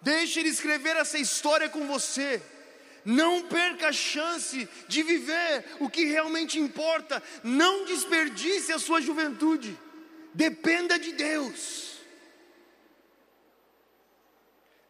Deixe 0.00 0.40
Ele 0.40 0.48
escrever 0.48 0.96
essa 0.96 1.18
história 1.18 1.68
com 1.68 1.86
você. 1.86 2.42
Não 3.04 3.42
perca 3.42 3.88
a 3.88 3.92
chance 3.92 4.66
de 4.88 5.02
viver 5.02 5.66
o 5.80 5.90
que 5.90 6.06
realmente 6.06 6.58
importa. 6.58 7.22
Não 7.44 7.84
desperdice 7.84 8.72
a 8.72 8.78
sua 8.78 9.02
juventude. 9.02 9.78
Dependa 10.32 10.98
de 10.98 11.12
Deus. 11.12 11.98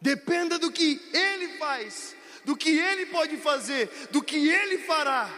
Dependa 0.01 0.61
do 0.61 0.71
que 0.71 1.03
Ele 1.12 1.59
faz, 1.59 2.14
do 2.45 2.57
que 2.57 2.71
Ele 2.71 3.07
pode 3.07 3.38
fazer, 3.38 3.90
do 4.12 4.23
que 4.23 4.37
Ele 4.37 4.79
fará. 4.87 5.29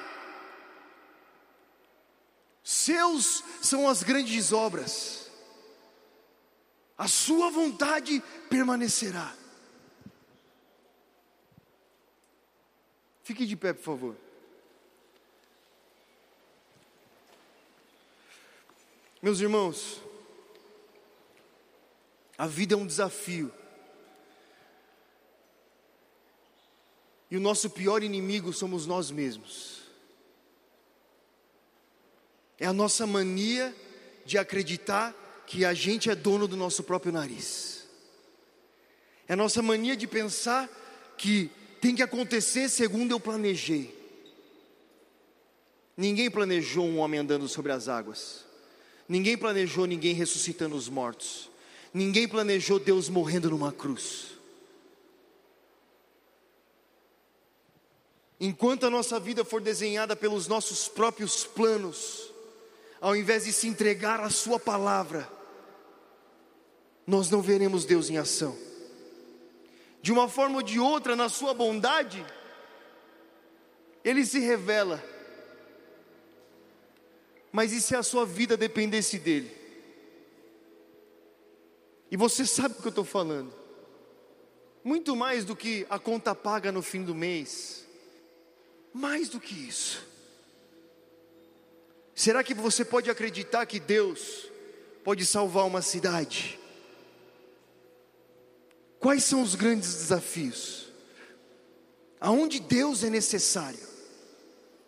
Seus 2.62 3.42
são 3.62 3.88
as 3.88 4.02
grandes 4.02 4.52
obras 4.52 5.23
a 6.96 7.08
sua 7.08 7.50
vontade 7.50 8.22
permanecerá. 8.48 9.34
Fique 13.22 13.46
de 13.46 13.56
pé, 13.56 13.72
por 13.72 13.82
favor. 13.82 14.16
Meus 19.22 19.40
irmãos, 19.40 20.02
a 22.36 22.46
vida 22.46 22.74
é 22.74 22.76
um 22.76 22.86
desafio. 22.86 23.52
E 27.30 27.36
o 27.36 27.40
nosso 27.40 27.70
pior 27.70 28.02
inimigo 28.02 28.52
somos 28.52 28.86
nós 28.86 29.10
mesmos. 29.10 29.82
É 32.58 32.66
a 32.66 32.72
nossa 32.72 33.06
mania 33.06 33.74
de 34.24 34.38
acreditar 34.38 35.14
que 35.46 35.64
a 35.64 35.74
gente 35.74 36.10
é 36.10 36.14
dono 36.14 36.48
do 36.48 36.56
nosso 36.56 36.82
próprio 36.82 37.12
nariz. 37.12 37.84
É 39.28 39.32
a 39.32 39.36
nossa 39.36 39.62
mania 39.62 39.96
de 39.96 40.06
pensar 40.06 40.68
que 41.16 41.50
tem 41.80 41.94
que 41.94 42.02
acontecer 42.02 42.68
segundo 42.68 43.12
eu 43.12 43.20
planejei. 43.20 43.94
Ninguém 45.96 46.30
planejou 46.30 46.84
um 46.84 46.98
homem 46.98 47.20
andando 47.20 47.48
sobre 47.48 47.72
as 47.72 47.88
águas. 47.88 48.44
Ninguém 49.08 49.36
planejou 49.36 49.86
ninguém 49.86 50.14
ressuscitando 50.14 50.74
os 50.74 50.88
mortos. 50.88 51.50
Ninguém 51.92 52.26
planejou 52.26 52.78
Deus 52.78 53.08
morrendo 53.08 53.50
numa 53.50 53.70
cruz. 53.70 54.34
Enquanto 58.40 58.84
a 58.84 58.90
nossa 58.90 59.20
vida 59.20 59.44
for 59.44 59.60
desenhada 59.60 60.16
pelos 60.16 60.48
nossos 60.48 60.88
próprios 60.88 61.44
planos, 61.44 62.33
ao 63.04 63.14
invés 63.14 63.44
de 63.44 63.52
se 63.52 63.68
entregar 63.68 64.18
à 64.18 64.30
Sua 64.30 64.58
palavra, 64.58 65.30
nós 67.06 67.28
não 67.28 67.42
veremos 67.42 67.84
Deus 67.84 68.08
em 68.08 68.16
ação. 68.16 68.56
De 70.00 70.10
uma 70.10 70.26
forma 70.26 70.56
ou 70.56 70.62
de 70.62 70.80
outra, 70.80 71.14
na 71.14 71.28
Sua 71.28 71.52
bondade, 71.52 72.24
Ele 74.02 74.24
se 74.24 74.38
revela. 74.38 75.04
Mas 77.52 77.72
e 77.72 77.82
se 77.82 77.94
a 77.94 78.02
sua 78.02 78.24
vida 78.24 78.56
dependesse 78.56 79.18
dEle? 79.18 79.54
E 82.10 82.16
você 82.16 82.46
sabe 82.46 82.74
o 82.78 82.80
que 82.80 82.86
eu 82.86 82.88
estou 82.88 83.04
falando. 83.04 83.52
Muito 84.82 85.14
mais 85.14 85.44
do 85.44 85.54
que 85.54 85.86
a 85.90 85.98
conta 85.98 86.34
paga 86.34 86.72
no 86.72 86.80
fim 86.80 87.04
do 87.04 87.14
mês. 87.14 87.86
Mais 88.94 89.28
do 89.28 89.38
que 89.38 89.54
isso. 89.54 90.13
Será 92.14 92.44
que 92.44 92.54
você 92.54 92.84
pode 92.84 93.10
acreditar 93.10 93.66
que 93.66 93.80
Deus 93.80 94.48
pode 95.02 95.26
salvar 95.26 95.66
uma 95.66 95.82
cidade? 95.82 96.58
Quais 99.00 99.24
são 99.24 99.42
os 99.42 99.54
grandes 99.54 99.92
desafios? 99.94 100.86
Aonde 102.20 102.60
Deus 102.60 103.02
é 103.02 103.10
necessário? 103.10 103.80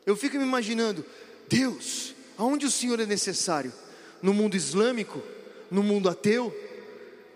Eu 0.06 0.16
fico 0.16 0.36
me 0.36 0.44
imaginando, 0.44 1.04
Deus, 1.48 2.14
aonde 2.38 2.64
o 2.64 2.70
Senhor 2.70 3.00
é 3.00 3.06
necessário? 3.06 3.72
No 4.22 4.32
mundo 4.32 4.56
islâmico? 4.56 5.22
No 5.70 5.82
mundo 5.82 6.08
ateu? 6.08 6.54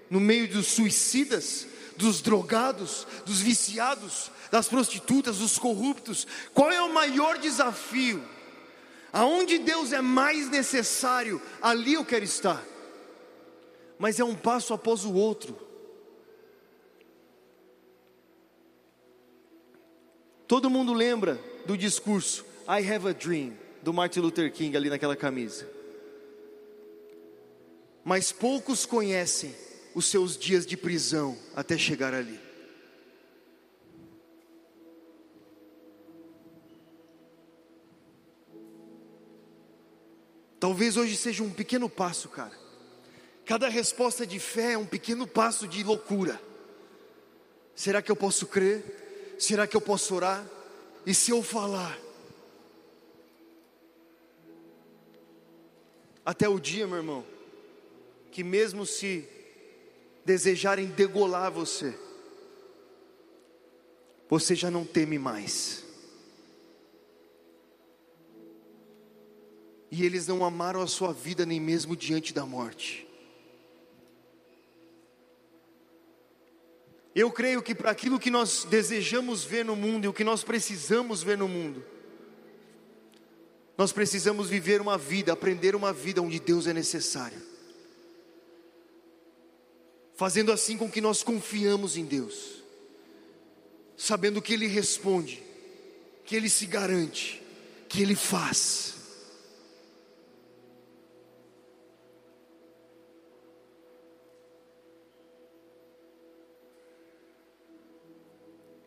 No 0.09 0.21
meio 0.21 0.49
dos 0.49 0.69
suicidas? 0.69 1.67
Dos 1.97 2.23
drogados? 2.23 3.07
Dos 3.27 3.41
viciados? 3.41 4.31
Das 4.51 4.69
prostitutas? 4.69 5.39
Dos 5.39 5.59
corruptos? 5.59 6.27
Qual 6.55 6.71
é 6.71 6.81
o 6.81 6.95
maior 6.95 7.39
desafio? 7.39 8.25
Aonde 9.13 9.59
Deus 9.59 9.93
é 9.93 10.01
mais 10.01 10.49
necessário, 10.49 11.41
ali 11.61 11.95
eu 11.95 12.05
quero 12.05 12.25
estar. 12.25 12.65
Mas 13.99 14.21
é 14.21 14.25
um 14.25 14.35
passo 14.35 14.73
após 14.73 15.05
o 15.05 15.13
outro. 15.13 15.59
Todo 20.47 20.71
mundo 20.71 20.93
lembra 20.93 21.39
do 21.67 21.77
discurso 21.77 22.45
I 22.69 22.89
have 22.89 23.07
a 23.09 23.13
dream 23.13 23.57
do 23.83 23.93
Martin 23.93 24.21
Luther 24.21 24.53
King 24.53 24.77
ali 24.77 24.91
naquela 24.91 25.17
camisa. 25.17 25.69
Mas 28.05 28.33
poucos 28.33 28.87
conhecem 28.87 29.55
os 29.95 30.07
seus 30.07 30.37
dias 30.37 30.65
de 30.65 30.77
prisão 30.77 31.37
até 31.55 31.77
chegar 31.77 32.15
ali. 32.15 32.50
Talvez 40.61 40.99
hoje 40.99 41.17
seja 41.17 41.43
um 41.43 41.51
pequeno 41.51 41.89
passo, 41.89 42.29
cara. 42.29 42.53
Cada 43.47 43.67
resposta 43.67 44.27
de 44.27 44.39
fé 44.39 44.75
é 44.75 44.79
um 44.79 44.85
pequeno 44.85 45.27
passo 45.27 45.67
de 45.67 45.83
loucura. 45.83 46.39
Será 47.75 48.03
que 48.03 48.13
eu 48.13 48.15
posso 48.15 48.47
crer? 48.47 49.37
Será 49.39 49.67
que 49.67 49.75
eu 49.75 49.81
posso 49.81 50.15
orar? 50.15 50.47
E 51.07 51.15
se 51.15 51.31
eu 51.31 51.43
falar? 51.43 51.99
Até 56.27 56.47
o 56.47 56.61
dia, 56.61 56.87
meu 56.87 56.99
irmão, 56.99 57.25
que 58.31 58.45
mesmo 58.45 58.85
se 58.85 59.27
desejarem 60.27 60.89
degolar 60.89 61.51
você, 61.51 61.99
você 64.29 64.55
já 64.55 64.71
não 64.71 64.85
teme 64.85 65.19
mais. 65.19 65.90
E 69.91 70.05
eles 70.05 70.27
não 70.27 70.45
amaram 70.45 70.81
a 70.81 70.87
sua 70.87 71.13
vida 71.13 71.45
nem 71.45 71.61
mesmo 71.61 71.97
diante 71.97 72.33
da 72.33 72.47
morte. 72.47 73.07
Eu 77.15 77.31
creio 77.31 77.61
que 77.61 77.75
para 77.75 77.91
aquilo 77.91 78.21
que 78.21 78.31
nós 78.31 78.65
desejamos 78.65 79.43
ver 79.45 79.65
no 79.65 79.75
mundo 79.75 80.05
e 80.05 80.09
o 80.09 80.13
que 80.13 80.23
nós 80.23 80.45
precisamos 80.45 81.23
ver 81.23 81.37
no 81.37 81.49
mundo, 81.49 81.85
nós 83.77 83.93
precisamos 83.93 84.49
viver 84.49 84.81
uma 84.81 84.97
vida, 84.97 85.33
aprender 85.33 85.75
uma 85.75 85.93
vida 85.93 86.23
onde 86.23 86.39
Deus 86.39 86.67
é 86.67 86.73
necessário. 86.73 87.41
Fazendo 90.15 90.53
assim 90.53 90.77
com 90.77 90.91
que 90.91 91.01
nós 91.01 91.23
confiamos 91.23 91.97
em 91.97 92.05
Deus, 92.05 92.63
sabendo 93.97 94.43
que 94.43 94.53
Ele 94.53 94.67
responde, 94.67 95.43
que 96.27 96.37
Ele 96.37 96.49
se 96.49 96.67
garante, 96.67 97.43
que 97.89 98.03
Ele 98.03 98.15
faz. 98.15 99.00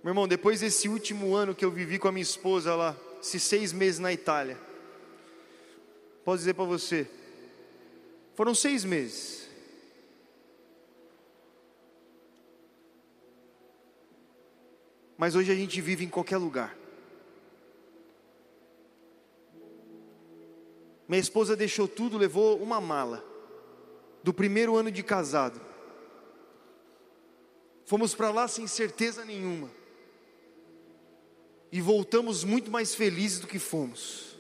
Meu 0.04 0.12
irmão, 0.12 0.28
depois 0.28 0.60
desse 0.60 0.90
último 0.90 1.34
ano 1.34 1.56
que 1.56 1.64
eu 1.64 1.72
vivi 1.72 1.98
com 1.98 2.10
a 2.10 2.12
minha 2.12 2.24
esposa 2.24 2.76
lá, 2.76 2.94
esses 3.22 3.42
seis 3.42 3.72
meses 3.72 4.02
na 4.02 4.12
Itália, 4.12 4.60
posso 6.26 6.40
dizer 6.40 6.54
para 6.56 6.66
você, 6.66 7.08
foram 8.36 8.54
seis 8.54 8.84
meses. 8.84 9.48
Mas 15.18 15.36
hoje 15.36 15.50
a 15.54 15.56
gente 15.56 15.80
vive 15.80 16.04
em 16.04 16.10
qualquer 16.10 16.36
lugar. 16.36 16.78
Minha 21.08 21.22
esposa 21.22 21.56
deixou 21.56 21.88
tudo, 21.88 22.18
levou 22.18 22.62
uma 22.62 22.82
mala, 22.82 23.24
do 24.22 24.34
primeiro 24.34 24.76
ano 24.76 24.92
de 24.92 25.02
casado. 25.02 25.62
Fomos 27.86 28.14
para 28.14 28.32
lá 28.32 28.50
sem 28.50 28.68
certeza 28.68 29.24
nenhuma 29.24 29.83
e 31.74 31.82
voltamos 31.82 32.44
muito 32.44 32.70
mais 32.70 32.94
felizes 32.94 33.40
do 33.40 33.48
que 33.48 33.58
fomos. 33.58 34.36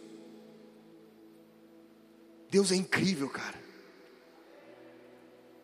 Deus 2.47 2.71
é 2.71 2.75
incrível, 2.75 3.27
cara. 3.27 3.59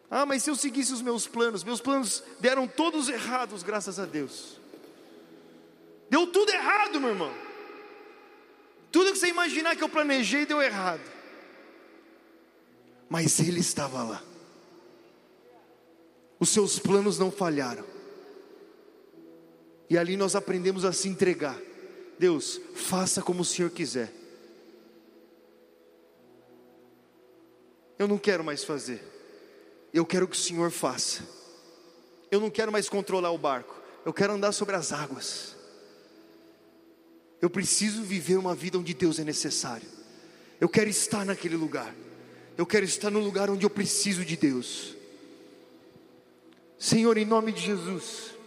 Ah, 0.10 0.26
mas 0.26 0.42
se 0.42 0.50
eu 0.50 0.56
seguisse 0.56 0.92
os 0.92 1.04
meus 1.04 1.28
planos, 1.28 1.64
meus 1.64 1.80
planos 1.80 2.24
deram 2.40 2.68
todos 2.68 3.08
errados, 3.08 3.62
graças 3.62 4.00
a 4.00 4.06
Deus. 4.08 4.60
Deu 6.10 6.26
tudo 6.26 6.50
errado, 6.52 7.00
meu 7.00 7.12
irmão. 7.12 7.32
Tudo 8.92 9.12
que 9.12 9.20
você 9.20 9.28
imaginar 9.28 9.76
que 9.76 9.84
eu 9.84 9.90
planejei 9.90 10.48
deu 10.48 10.60
errado. 10.64 11.04
Mas 13.08 13.40
Ele 13.40 13.60
estava 13.60 14.02
lá. 14.02 14.24
Os 16.40 16.50
seus 16.50 16.80
planos 16.80 17.20
não 17.20 17.30
falharam. 17.30 17.99
E 19.90 19.98
ali 19.98 20.16
nós 20.16 20.36
aprendemos 20.36 20.86
a 20.86 20.94
se 20.94 21.08
entregar. 21.08 21.60
Deus, 22.20 22.60
faça 22.76 23.22
como 23.22 23.42
o 23.42 23.46
Senhor 23.46 23.72
quiser. 23.72 24.12
Eu 27.98 28.08
não 28.08 28.18
quero 28.18 28.44
mais 28.44 28.64
fazer. 28.64 29.02
Eu 29.94 30.06
quero 30.06 30.28
que 30.28 30.36
o 30.36 30.40
Senhor 30.40 30.70
faça. 30.70 31.24
Eu 32.30 32.40
não 32.40 32.50
quero 32.50 32.72
mais 32.72 32.88
controlar 32.88 33.32
o 33.32 33.38
barco. 33.38 33.76
Eu 34.06 34.14
quero 34.14 34.34
andar 34.34 34.52
sobre 34.52 34.76
as 34.76 34.92
águas. 34.92 35.56
Eu 37.42 37.50
preciso 37.50 38.04
viver 38.04 38.38
uma 38.38 38.54
vida 38.54 38.78
onde 38.78 38.94
Deus 38.94 39.18
é 39.18 39.24
necessário. 39.24 39.88
Eu 40.60 40.70
quero 40.70 40.90
estar 40.90 41.26
naquele 41.26 41.56
lugar. 41.56 41.94
Eu 42.58 42.66
quero 42.66 42.86
estar 42.86 43.10
no 43.10 43.20
lugar 43.20 43.50
onde 43.50 43.66
eu 43.66 43.70
preciso 43.70 44.24
de 44.24 44.36
Deus. 44.36 44.96
Senhor, 46.78 47.18
em 47.18 47.26
nome 47.26 47.52
de 47.52 47.62
Jesus. 47.62 48.39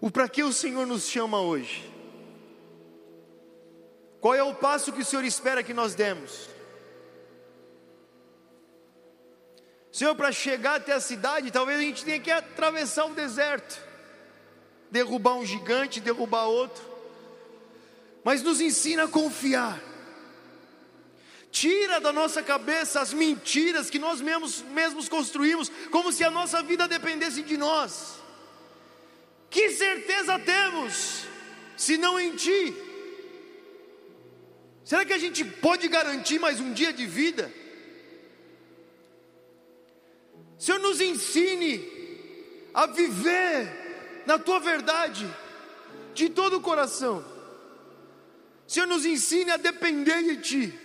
O 0.00 0.10
para 0.10 0.28
que 0.28 0.42
o 0.42 0.52
Senhor 0.52 0.86
nos 0.86 1.08
chama 1.08 1.40
hoje? 1.40 1.92
Qual 4.20 4.34
é 4.34 4.42
o 4.42 4.54
passo 4.54 4.92
que 4.92 5.02
o 5.02 5.04
Senhor 5.04 5.24
espera 5.24 5.62
que 5.62 5.74
nós 5.74 5.94
demos? 5.94 6.48
Senhor, 9.90 10.14
para 10.14 10.30
chegar 10.30 10.76
até 10.76 10.92
a 10.92 11.00
cidade, 11.00 11.50
talvez 11.50 11.78
a 11.78 11.82
gente 11.82 12.04
tenha 12.04 12.20
que 12.20 12.30
atravessar 12.30 13.06
um 13.06 13.14
deserto, 13.14 13.80
derrubar 14.90 15.34
um 15.34 15.44
gigante, 15.44 16.00
derrubar 16.00 16.46
outro, 16.46 16.82
mas 18.22 18.42
nos 18.42 18.60
ensina 18.60 19.04
a 19.04 19.08
confiar. 19.08 19.82
Tira 21.50 22.00
da 22.00 22.12
nossa 22.12 22.42
cabeça 22.42 23.00
as 23.00 23.12
mentiras 23.12 23.90
que 23.90 23.98
nós 23.98 24.20
mesmos, 24.20 24.62
mesmos 24.62 25.08
construímos, 25.08 25.68
como 25.90 26.12
se 26.12 26.22
a 26.22 26.30
nossa 26.30 26.62
vida 26.62 26.86
dependesse 26.86 27.42
de 27.42 27.56
nós. 27.56 28.27
Que 29.50 29.70
certeza 29.70 30.38
temos, 30.38 31.24
se 31.76 31.96
não 31.96 32.20
em 32.20 32.36
Ti? 32.36 32.74
Será 34.84 35.04
que 35.04 35.12
a 35.12 35.18
gente 35.18 35.44
pode 35.44 35.88
garantir 35.88 36.38
mais 36.38 36.60
um 36.60 36.72
dia 36.72 36.92
de 36.92 37.06
vida? 37.06 37.52
Senhor, 40.58 40.78
nos 40.80 41.00
ensine 41.00 41.86
a 42.74 42.86
viver 42.86 44.22
na 44.26 44.38
Tua 44.38 44.58
verdade, 44.58 45.26
de 46.14 46.28
todo 46.28 46.58
o 46.58 46.60
coração. 46.60 47.24
Senhor, 48.66 48.86
nos 48.86 49.06
ensine 49.06 49.50
a 49.50 49.56
depender 49.56 50.22
de 50.22 50.36
Ti, 50.42 50.78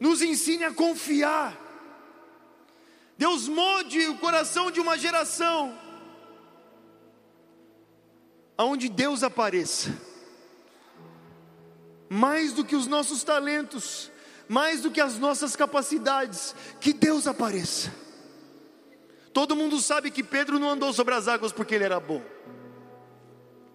nos 0.00 0.20
ensine 0.22 0.64
a 0.64 0.72
confiar. 0.72 1.62
Deus 3.16 3.46
molde 3.46 4.08
o 4.08 4.18
coração 4.18 4.70
de 4.70 4.80
uma 4.80 4.98
geração 4.98 5.85
aonde 8.56 8.88
Deus 8.88 9.22
apareça, 9.22 9.94
mais 12.08 12.52
do 12.52 12.64
que 12.64 12.76
os 12.76 12.86
nossos 12.86 13.22
talentos, 13.22 14.10
mais 14.48 14.82
do 14.82 14.90
que 14.90 15.00
as 15.00 15.18
nossas 15.18 15.56
capacidades, 15.56 16.54
que 16.80 16.92
Deus 16.92 17.26
apareça. 17.26 17.92
Todo 19.32 19.56
mundo 19.56 19.80
sabe 19.80 20.10
que 20.10 20.22
Pedro 20.22 20.58
não 20.58 20.70
andou 20.70 20.92
sobre 20.92 21.14
as 21.14 21.28
águas 21.28 21.52
porque 21.52 21.74
ele 21.74 21.84
era 21.84 22.00
bom. 22.00 22.22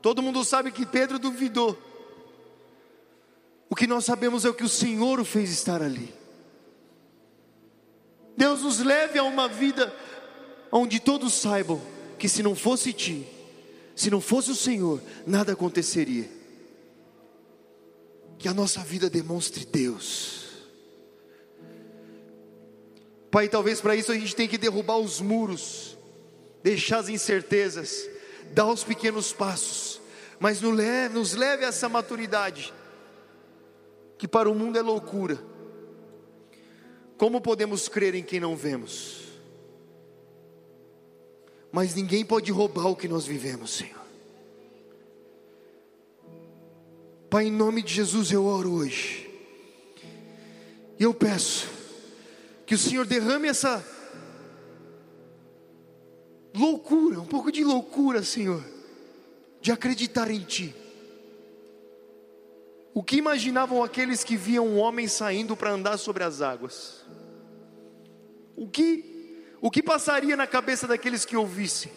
Todo 0.02 0.22
mundo 0.22 0.44
sabe 0.44 0.72
que 0.72 0.86
Pedro 0.86 1.20
duvidou. 1.20 1.78
O 3.70 3.76
que 3.76 3.86
nós 3.86 4.04
sabemos 4.04 4.44
é 4.44 4.50
o 4.50 4.54
que 4.54 4.64
o 4.64 4.70
Senhor 4.70 5.20
o 5.20 5.26
fez 5.26 5.52
estar 5.52 5.82
ali. 5.82 6.14
Deus 8.36 8.64
nos 8.64 8.80
leve 8.80 9.20
a 9.20 9.24
uma 9.24 9.48
vida 9.48 9.96
onde 10.72 11.00
todos 11.00 11.34
saibam 11.34 11.82
que 12.18 12.28
se 12.28 12.42
não 12.42 12.56
fosse 12.56 12.92
ti, 12.92 13.28
se 14.02 14.10
não 14.10 14.20
fosse 14.20 14.50
o 14.50 14.56
Senhor, 14.56 15.00
nada 15.28 15.54
aconteceria. 15.54 16.28
que 18.40 18.48
a 18.48 18.54
nossa 18.56 18.80
vida 18.80 19.08
demonstre 19.08 19.64
Deus. 19.64 20.66
Pai, 23.30 23.48
talvez 23.48 23.80
para 23.80 23.96
isso 23.96 24.12
a 24.12 24.16
gente 24.16 24.36
tem 24.36 24.48
que 24.48 24.58
derrubar 24.58 24.98
os 24.98 25.22
muros, 25.22 25.96
deixar 26.64 26.98
as 26.98 27.10
incertezas, 27.10 28.10
dar 28.52 28.66
os 28.66 28.84
pequenos 28.84 29.32
passos, 29.32 30.02
mas 30.40 30.60
nos 30.60 30.76
leve, 30.76 31.14
nos 31.14 31.36
leve 31.36 31.64
a 31.64 31.68
essa 31.68 31.88
maturidade, 31.88 32.74
que 34.18 34.28
para 34.28 34.50
o 34.50 34.56
mundo 34.56 34.80
é 34.80 34.82
loucura. 34.82 35.40
Como 37.16 37.40
podemos 37.40 37.88
crer 37.88 38.16
em 38.16 38.24
quem 38.24 38.40
não 38.40 38.56
vemos? 38.56 39.31
Mas 41.72 41.96
ninguém 41.96 42.26
pode 42.26 42.52
roubar 42.52 42.88
o 42.88 42.96
que 42.96 43.08
nós 43.08 43.26
vivemos, 43.26 43.72
Senhor. 43.72 44.02
Pai, 47.30 47.46
em 47.46 47.52
nome 47.52 47.82
de 47.82 47.94
Jesus 47.94 48.32
eu 48.32 48.46
oro 48.46 48.74
hoje. 48.74 49.30
E 51.00 51.04
eu 51.04 51.14
peço 51.14 51.70
que 52.66 52.76
o 52.76 52.78
Senhor 52.78 53.06
derrame 53.06 53.48
essa 53.48 53.84
loucura, 56.54 57.22
um 57.22 57.26
pouco 57.26 57.52
de 57.52 57.64
loucura, 57.64 58.22
Senhor, 58.22 58.64
de 59.62 59.72
acreditar 59.72 60.30
em 60.30 60.42
Ti. 60.42 60.76
O 62.94 63.02
que 63.02 63.16
imaginavam 63.16 63.82
aqueles 63.82 64.24
que 64.24 64.36
viam 64.36 64.68
um 64.68 64.78
homem 64.78 65.08
saindo 65.08 65.56
para 65.56 65.72
andar 65.72 65.98
sobre 65.98 66.24
as 66.24 66.42
águas? 66.42 67.06
O 68.56 68.68
que, 68.68 69.11
o 69.62 69.72
que 69.72 69.82
passaria 69.82 70.36
na 70.36 70.48
cabeça 70.48 70.88
daqueles 70.88 71.24
que 71.24 71.38
ouvissem? 71.38 71.92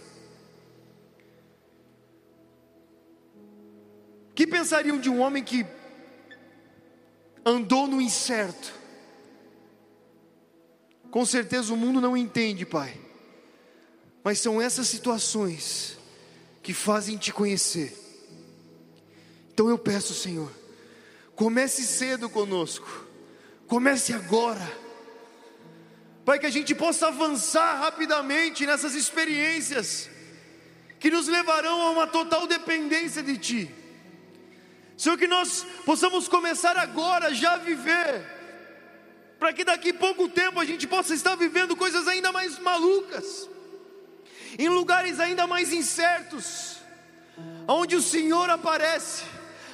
que 4.34 4.46
pensariam 4.46 4.98
de 4.98 5.08
um 5.08 5.20
homem 5.20 5.42
que 5.42 5.64
andou 7.44 7.86
no 7.86 8.00
incerto? 8.00 8.72
Com 11.10 11.24
certeza 11.24 11.72
o 11.72 11.76
mundo 11.76 12.00
não 12.00 12.16
entende, 12.16 12.66
Pai. 12.66 13.00
Mas 14.24 14.40
são 14.40 14.60
essas 14.60 14.88
situações 14.88 15.96
que 16.62 16.74
fazem 16.74 17.16
te 17.16 17.32
conhecer. 17.32 17.96
Então 19.52 19.68
eu 19.68 19.78
peço, 19.78 20.12
Senhor, 20.12 20.50
comece 21.36 21.82
cedo 21.82 22.28
conosco. 22.28 23.06
Comece 23.68 24.12
agora. 24.12 24.83
Pai, 26.24 26.38
que 26.38 26.46
a 26.46 26.50
gente 26.50 26.74
possa 26.74 27.08
avançar 27.08 27.80
rapidamente 27.80 28.64
nessas 28.64 28.94
experiências 28.94 30.08
que 30.98 31.10
nos 31.10 31.28
levarão 31.28 31.82
a 31.82 31.90
uma 31.90 32.06
total 32.06 32.46
dependência 32.46 33.22
de 33.22 33.36
Ti. 33.36 33.74
Senhor, 34.96 35.18
que 35.18 35.26
nós 35.26 35.66
possamos 35.84 36.26
começar 36.26 36.78
agora 36.78 37.34
já 37.34 37.54
a 37.54 37.58
viver, 37.58 38.24
para 39.38 39.52
que 39.52 39.64
daqui 39.64 39.90
a 39.90 39.94
pouco 39.94 40.26
tempo 40.26 40.58
a 40.58 40.64
gente 40.64 40.86
possa 40.86 41.12
estar 41.12 41.34
vivendo 41.34 41.76
coisas 41.76 42.08
ainda 42.08 42.32
mais 42.32 42.58
malucas, 42.58 43.50
em 44.58 44.68
lugares 44.68 45.20
ainda 45.20 45.46
mais 45.46 45.74
incertos, 45.74 46.78
onde 47.68 47.96
o 47.96 48.00
Senhor 48.00 48.48
aparece, 48.48 49.24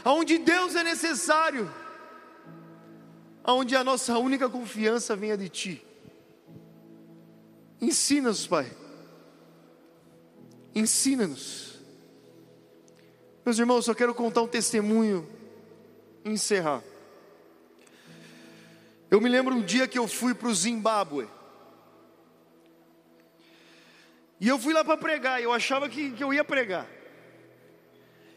onde 0.04 0.36
Deus 0.36 0.74
é 0.74 0.82
necessário, 0.82 1.72
onde 3.44 3.76
a 3.76 3.84
nossa 3.84 4.18
única 4.18 4.48
confiança 4.48 5.14
venha 5.14 5.36
de 5.36 5.48
Ti. 5.48 5.89
Ensina-nos, 7.80 8.46
Pai. 8.46 8.70
Ensina-nos. 10.74 11.78
Meus 13.44 13.58
irmãos, 13.58 13.84
só 13.86 13.94
quero 13.94 14.14
contar 14.14 14.42
um 14.42 14.48
testemunho 14.48 15.28
e 16.24 16.30
encerrar. 16.30 16.82
Eu 19.10 19.20
me 19.20 19.28
lembro 19.28 19.54
um 19.54 19.62
dia 19.62 19.88
que 19.88 19.98
eu 19.98 20.06
fui 20.06 20.34
para 20.34 20.48
o 20.48 20.54
Zimbábue. 20.54 21.28
E 24.38 24.48
eu 24.48 24.58
fui 24.58 24.72
lá 24.72 24.84
para 24.84 24.96
pregar, 24.96 25.42
eu 25.42 25.52
achava 25.52 25.88
que, 25.88 26.12
que 26.12 26.22
eu 26.22 26.32
ia 26.32 26.44
pregar. 26.44 26.86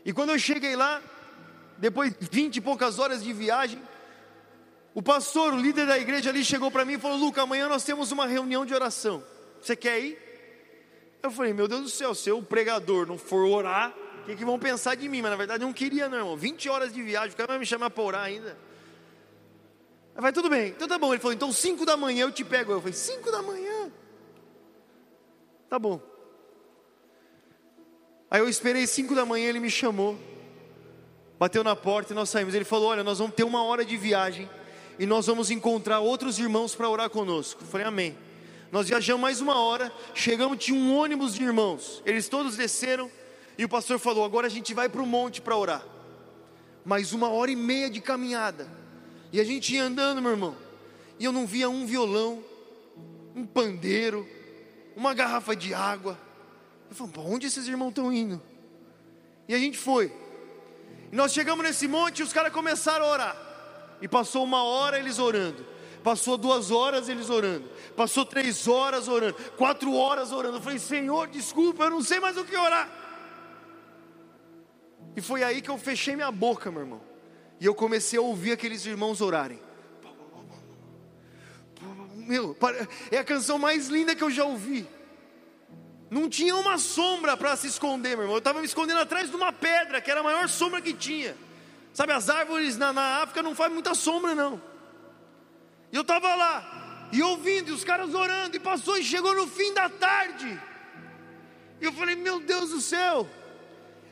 E 0.04 0.12
quando 0.12 0.32
eu 0.32 0.40
cheguei 0.40 0.76
lá, 0.76 1.02
depois 1.78 2.14
de 2.14 2.28
vinte 2.30 2.58
e 2.58 2.62
poucas 2.62 3.00
horas 3.00 3.24
de 3.24 3.32
viagem, 3.32 3.82
o 4.94 5.02
pastor, 5.02 5.54
o 5.54 5.58
líder 5.58 5.88
da 5.88 5.98
igreja 5.98 6.30
ali, 6.30 6.44
chegou 6.44 6.70
para 6.70 6.84
mim 6.84 6.94
e 6.94 7.00
falou: 7.00 7.18
Luca, 7.18 7.42
amanhã 7.42 7.70
nós 7.70 7.84
temos 7.84 8.12
uma 8.12 8.26
reunião 8.26 8.66
de 8.66 8.74
oração. 8.74 9.24
Você 9.64 9.78
quer 9.78 10.00
ir? 10.00 10.18
Eu 11.24 11.32
falei: 11.32 11.54
Meu 11.54 11.68
Deus 11.68 11.82
do 11.84 11.90
céu, 11.90 12.14
se 12.14 12.30
o 12.30 12.44
pregador 12.44 13.08
não 13.08 13.18
for 13.18 13.48
orar, 13.48 13.96
o 14.22 14.26
que, 14.26 14.36
que, 14.36 14.44
vão 14.44 14.60
pensar 14.60 14.96
de 14.96 15.08
mim? 15.08 15.22
Mas 15.22 15.32
na 15.32 15.38
verdade 15.38 15.64
eu 15.64 15.68
não 15.68 15.74
queria, 15.74 16.10
não, 16.10 16.18
irmão. 16.18 16.38
20 16.38 16.70
horas 16.70 16.94
de 16.94 17.02
viagem, 17.02 17.34
o 17.34 17.38
cara 17.38 17.48
vai 17.48 17.60
me 17.60 17.66
chamar 17.66 17.90
para 17.90 18.04
orar 18.04 18.24
ainda. 18.24 18.58
Aí 20.16 20.22
vai, 20.22 20.34
tudo 20.34 20.50
bem, 20.50 20.70
então 20.70 20.88
tá 20.88 20.98
bom. 20.98 21.14
Ele 21.14 21.22
falou, 21.22 21.34
então 21.34 21.52
5 21.52 21.86
da 21.86 21.96
manhã 21.96 22.24
eu 22.24 22.32
te 22.32 22.44
pego. 22.44 22.74
Eu 22.74 22.80
falei, 22.80 22.94
5 22.94 23.32
da 23.32 23.42
manhã? 23.42 23.92
Tá 25.70 25.80
bom. 25.80 26.02
Aí 28.30 28.42
eu 28.42 28.50
esperei 28.50 28.86
5 28.86 29.16
da 29.16 29.26
manhã, 29.26 29.48
ele 29.48 29.60
me 29.60 29.70
chamou, 29.72 30.18
bateu 31.40 31.64
na 31.64 31.76
porta 31.76 32.12
e 32.12 32.16
nós 32.16 32.30
saímos. 32.30 32.54
Ele 32.54 32.66
falou: 32.66 32.90
Olha, 32.90 33.04
nós 33.04 33.20
vamos 33.20 33.34
ter 33.34 33.46
uma 33.46 33.64
hora 33.64 33.86
de 33.86 33.96
viagem 33.96 34.50
e 35.00 35.06
nós 35.06 35.26
vamos 35.26 35.50
encontrar 35.50 36.02
outros 36.02 36.38
irmãos 36.38 36.76
para 36.76 36.90
orar 36.90 37.10
conosco. 37.10 37.64
Eu 37.64 37.68
falei, 37.68 37.88
Amém. 37.88 38.18
Nós 38.74 38.90
viajamos 38.90 39.22
mais 39.22 39.40
uma 39.40 39.60
hora, 39.60 39.94
chegamos, 40.16 40.58
tinha 40.58 40.76
um 40.76 40.98
ônibus 40.98 41.36
de 41.36 41.44
irmãos, 41.44 42.02
eles 42.08 42.28
todos 42.28 42.58
desceram 42.58 43.08
e 43.56 43.64
o 43.64 43.70
pastor 43.70 44.00
falou: 44.00 44.26
agora 44.26 44.48
a 44.48 44.50
gente 44.50 44.74
vai 44.74 44.90
para 44.90 45.00
o 45.00 45.06
monte 45.06 45.40
para 45.40 45.56
orar. 45.56 45.86
Mais 46.84 47.14
uma 47.14 47.30
hora 47.30 47.52
e 47.52 47.56
meia 47.56 47.88
de 47.88 48.02
caminhada. 48.02 48.68
E 49.32 49.40
a 49.40 49.44
gente 49.44 49.76
ia 49.76 49.84
andando, 49.84 50.24
meu 50.24 50.32
irmão. 50.32 50.58
E 51.20 51.24
eu 51.24 51.32
não 51.32 51.46
via 51.46 51.70
um 51.70 51.86
violão, 51.86 52.44
um 53.36 53.46
pandeiro, 53.46 54.28
uma 54.96 55.14
garrafa 55.14 55.56
de 55.56 55.72
água. 55.72 56.18
Eu 56.90 56.96
falei: 56.96 57.14
para 57.14 57.22
onde 57.22 57.46
esses 57.46 57.68
irmãos 57.68 57.90
estão 57.90 58.12
indo? 58.12 58.42
E 59.48 59.54
a 59.54 59.60
gente 59.60 59.78
foi. 59.78 60.12
E 61.12 61.16
nós 61.16 61.32
chegamos 61.32 61.64
nesse 61.64 61.88
monte 61.88 62.22
e 62.22 62.24
os 62.24 62.34
caras 62.34 62.52
começaram 62.52 63.06
a 63.06 63.12
orar. 63.12 63.38
E 64.02 64.08
passou 64.08 64.44
uma 64.44 64.64
hora 64.64 64.98
eles 64.98 65.20
orando. 65.20 65.73
Passou 66.04 66.38
duas 66.38 66.70
horas 66.70 67.08
eles 67.08 67.30
orando. 67.30 67.70
Passou 67.96 68.26
três 68.26 68.68
horas 68.68 69.08
orando. 69.08 69.36
Quatro 69.58 69.94
horas 69.94 70.32
orando. 70.32 70.58
Eu 70.58 70.62
falei: 70.62 70.78
Senhor, 70.78 71.28
desculpa, 71.28 71.86
eu 71.86 71.92
não 71.92 72.04
sei 72.04 72.20
mais 72.20 72.38
o 72.38 72.44
que 72.44 72.56
orar. 72.56 72.90
E 75.16 75.22
foi 75.22 75.44
aí 75.44 75.62
que 75.62 75.70
eu 75.70 75.78
fechei 75.78 76.16
minha 76.16 76.32
boca, 76.32 76.70
meu 76.70 76.82
irmão. 76.82 77.02
E 77.60 77.66
eu 77.66 77.74
comecei 77.74 78.20
a 78.20 78.22
ouvir 78.22 78.52
aqueles 78.52 78.86
irmãos 78.86 79.22
orarem. 79.22 79.60
Meu, 82.16 82.56
é 83.12 83.18
a 83.18 83.24
canção 83.24 83.58
mais 83.58 83.88
linda 83.88 84.16
que 84.16 84.24
eu 84.24 84.32
já 84.32 84.44
ouvi. 84.44 84.88
Não 86.10 86.30
tinha 86.30 86.56
uma 86.56 86.78
sombra 86.78 87.36
para 87.38 87.56
se 87.56 87.68
esconder, 87.68 88.10
meu 88.10 88.24
irmão. 88.24 88.36
Eu 88.36 88.40
estava 88.40 88.60
me 88.60 88.66
escondendo 88.66 89.00
atrás 89.00 89.30
de 89.30 89.36
uma 89.36 89.52
pedra, 89.54 90.02
que 90.02 90.12
era 90.12 90.20
a 90.20 90.24
maior 90.24 90.50
sombra 90.50 90.82
que 90.82 90.94
tinha. 90.94 91.36
Sabe, 91.94 92.12
as 92.12 92.30
árvores 92.30 92.78
na, 92.78 92.92
na 92.92 93.22
África 93.22 93.42
não 93.42 93.56
fazem 93.56 93.74
muita 93.74 93.94
sombra, 93.94 94.36
não. 94.36 94.73
Eu 95.94 96.02
estava 96.02 96.34
lá, 96.34 97.10
e 97.12 97.22
ouvindo, 97.22 97.70
e 97.70 97.72
os 97.72 97.84
caras 97.84 98.16
orando, 98.16 98.58
e 98.58 98.60
passou 98.60 98.98
e 98.98 99.04
chegou 99.04 99.36
no 99.36 99.46
fim 99.48 99.72
da 99.76 99.88
tarde. 99.88 100.60
E 101.80 101.86
eu 101.86 101.94
falei, 101.94 102.16
meu 102.16 102.40
Deus 102.40 102.72
do 102.72 102.82
céu, 102.82 103.30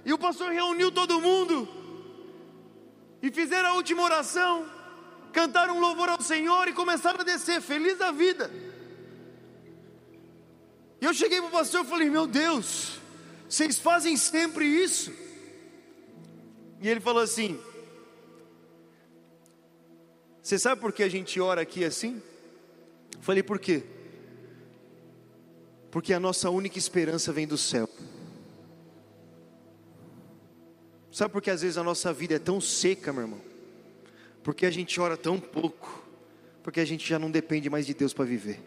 e 0.05 0.13
o 0.13 0.17
pastor 0.17 0.51
reuniu 0.51 0.91
todo 0.91 1.19
mundo 1.19 1.67
e 3.21 3.31
fizeram 3.31 3.69
a 3.69 3.73
última 3.73 4.03
oração, 4.03 4.65
cantaram 5.33 5.77
um 5.77 5.79
louvor 5.79 6.09
ao 6.09 6.21
Senhor 6.21 6.67
e 6.67 6.73
começaram 6.73 7.21
a 7.21 7.23
descer, 7.23 7.61
feliz 7.61 7.97
da 7.97 8.11
vida. 8.11 8.51
E 10.99 11.05
eu 11.05 11.13
cheguei 11.15 11.39
para 11.39 11.47
o 11.47 11.51
pastor 11.51 11.83
e 11.83 11.87
falei: 11.87 12.09
Meu 12.11 12.27
Deus, 12.27 12.99
vocês 13.49 13.79
fazem 13.79 14.15
sempre 14.15 14.65
isso? 14.65 15.11
E 16.79 16.87
ele 16.87 16.99
falou 16.99 17.23
assim: 17.23 17.59
Você 20.41 20.57
sabe 20.57 20.81
por 20.81 20.91
que 20.91 21.03
a 21.03 21.09
gente 21.09 21.39
ora 21.39 21.61
aqui 21.61 21.83
assim? 21.83 22.21
Falei: 23.21 23.43
Por 23.43 23.59
quê? 23.59 23.83
Porque 25.91 26.13
a 26.13 26.19
nossa 26.19 26.49
única 26.49 26.77
esperança 26.77 27.31
vem 27.33 27.45
do 27.45 27.57
céu. 27.57 27.87
Sabe 31.11 31.33
por 31.33 31.41
que 31.41 31.51
às 31.51 31.61
vezes 31.61 31.77
a 31.77 31.83
nossa 31.83 32.13
vida 32.13 32.35
é 32.35 32.39
tão 32.39 32.61
seca, 32.61 33.11
meu 33.11 33.23
irmão? 33.23 33.41
Porque 34.41 34.65
a 34.65 34.71
gente 34.71 34.99
ora 34.99 35.17
tão 35.17 35.37
pouco, 35.39 36.01
porque 36.63 36.79
a 36.79 36.85
gente 36.85 37.07
já 37.07 37.19
não 37.19 37.29
depende 37.29 37.69
mais 37.69 37.85
de 37.85 37.93
Deus 37.93 38.13
para 38.13 38.23
viver. 38.23 38.61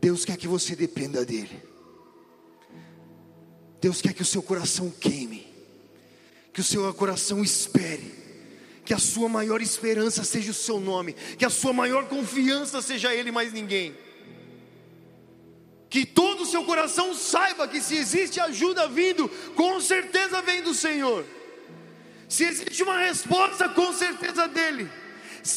Deus 0.00 0.24
quer 0.24 0.38
que 0.38 0.48
você 0.48 0.74
dependa 0.74 1.24
dEle. 1.24 1.62
Deus 3.80 4.00
quer 4.00 4.14
que 4.14 4.22
o 4.22 4.26
seu 4.26 4.42
coração 4.42 4.90
queime, 4.90 5.46
que 6.52 6.60
o 6.60 6.64
seu 6.64 6.92
coração 6.94 7.42
espere, 7.42 8.17
que 8.88 8.94
a 8.94 8.98
sua 8.98 9.28
maior 9.28 9.62
esperança 9.62 10.24
seja 10.24 10.50
o 10.50 10.54
seu 10.54 10.80
nome, 10.80 11.12
que 11.12 11.44
a 11.44 11.50
sua 11.50 11.72
maior 11.72 12.06
confiança 12.08 12.82
seja 12.82 13.14
Ele 13.14 13.30
mais 13.30 13.52
ninguém 13.52 13.94
que 15.90 16.04
todo 16.04 16.42
o 16.42 16.46
seu 16.46 16.64
coração 16.64 17.14
saiba 17.14 17.66
que 17.66 17.80
se 17.80 17.96
existe 17.96 18.38
ajuda 18.40 18.88
vindo, 18.88 19.28
com 19.54 19.80
certeza 19.80 20.42
vem 20.42 20.62
do 20.62 20.74
Senhor. 20.74 21.24
Se 22.28 22.44
existe 22.44 22.82
uma 22.82 22.98
resposta, 22.98 23.68
com 23.70 23.92
certeza 23.92 24.46
dele. 24.46 24.90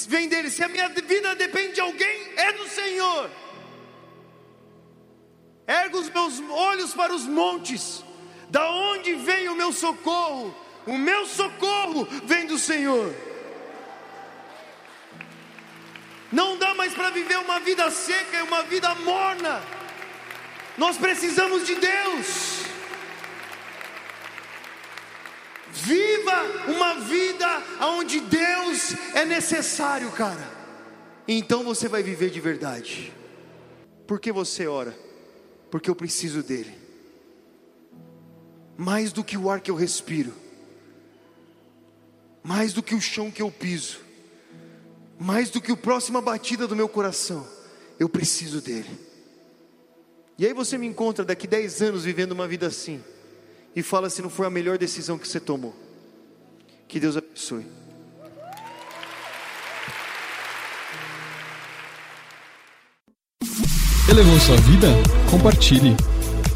Vem 0.07 0.29
dele. 0.29 0.49
Se 0.49 0.63
a 0.63 0.69
minha 0.69 0.87
vida 0.87 1.35
depende 1.35 1.73
de 1.73 1.81
alguém, 1.81 2.33
é 2.37 2.53
do 2.53 2.67
Senhor. 2.69 3.29
Ergo 5.67 5.99
os 5.99 6.09
meus 6.09 6.39
olhos 6.49 6.93
para 6.93 7.13
os 7.13 7.25
montes. 7.25 8.03
Da 8.49 8.69
onde 8.71 9.15
vem 9.15 9.49
o 9.49 9.55
meu 9.55 9.73
socorro? 9.73 10.55
O 10.85 10.97
meu 10.97 11.25
socorro 11.25 12.07
vem 12.25 12.47
do 12.47 12.57
Senhor. 12.57 13.13
Não 16.31 16.57
dá 16.57 16.73
mais 16.73 16.93
para 16.93 17.09
viver 17.09 17.37
uma 17.37 17.59
vida 17.59 17.89
seca 17.91 18.37
e 18.37 18.41
uma 18.41 18.63
vida 18.63 18.95
morna. 18.95 19.61
Nós 20.77 20.97
precisamos 20.97 21.67
de 21.67 21.75
Deus. 21.75 22.61
Viva 25.73 26.43
uma 26.67 26.95
vida 27.01 27.47
onde 27.81 28.19
Deus 28.21 28.93
é 29.13 29.25
necessário, 29.25 30.11
cara. 30.11 30.49
Então 31.27 31.63
você 31.63 31.87
vai 31.87 32.01
viver 32.01 32.29
de 32.29 32.39
verdade. 32.39 33.13
Por 34.07 34.19
que 34.19 34.31
você 34.31 34.67
ora? 34.67 34.97
Porque 35.69 35.89
eu 35.89 35.95
preciso 35.95 36.43
dele. 36.43 36.77
Mais 38.77 39.13
do 39.13 39.23
que 39.23 39.37
o 39.37 39.49
ar 39.49 39.61
que 39.61 39.71
eu 39.71 39.75
respiro, 39.75 40.33
mais 42.43 42.73
do 42.73 42.81
que 42.81 42.95
o 42.95 43.01
chão 43.01 43.29
que 43.29 43.41
eu 43.41 43.51
piso, 43.51 43.99
mais 45.19 45.49
do 45.49 45.61
que 45.61 45.71
a 45.71 45.77
próxima 45.77 46.21
batida 46.21 46.67
do 46.67 46.75
meu 46.75 46.89
coração, 46.89 47.45
eu 47.99 48.09
preciso 48.09 48.61
dele. 48.61 48.89
E 50.37 50.45
aí 50.45 50.53
você 50.53 50.77
me 50.77 50.87
encontra 50.87 51.23
daqui 51.23 51.45
10 51.45 51.81
anos 51.81 52.03
vivendo 52.03 52.31
uma 52.31 52.47
vida 52.47 52.65
assim 52.65 53.01
e 53.75 53.83
fala 53.83 54.09
se 54.09 54.21
não 54.21 54.29
foi 54.29 54.47
a 54.47 54.49
melhor 54.49 54.77
decisão 54.77 55.17
que 55.17 55.27
você 55.27 55.39
tomou. 55.39 55.75
Que 56.87 56.99
Deus 56.99 57.15
abençoe. 57.15 57.65
Elevou 64.09 64.39
sua 64.39 64.57
vida? 64.57 64.87
Compartilhe. 65.29 65.95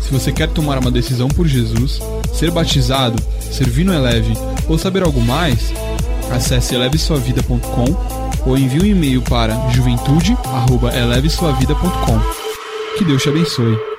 Se 0.01 0.11
você 0.11 0.31
quer 0.31 0.51
tomar 0.51 0.77
uma 0.79 0.91
decisão 0.91 1.27
por 1.27 1.47
Jesus, 1.47 1.99
ser 2.37 2.51
batizado, 2.51 3.21
servir 3.51 3.85
no 3.85 3.93
Eleve 3.93 4.33
ou 4.67 4.77
saber 4.77 5.03
algo 5.03 5.21
mais, 5.21 5.71
acesse 6.31 6.75
elevesuavida.com 6.75 7.85
ou 8.45 8.57
envie 8.57 8.81
um 8.81 8.85
e-mail 8.85 9.21
para 9.21 9.55
juventude@elevesuavida.com. 9.71 12.19
Que 12.97 13.05
Deus 13.05 13.21
te 13.21 13.29
abençoe. 13.29 13.94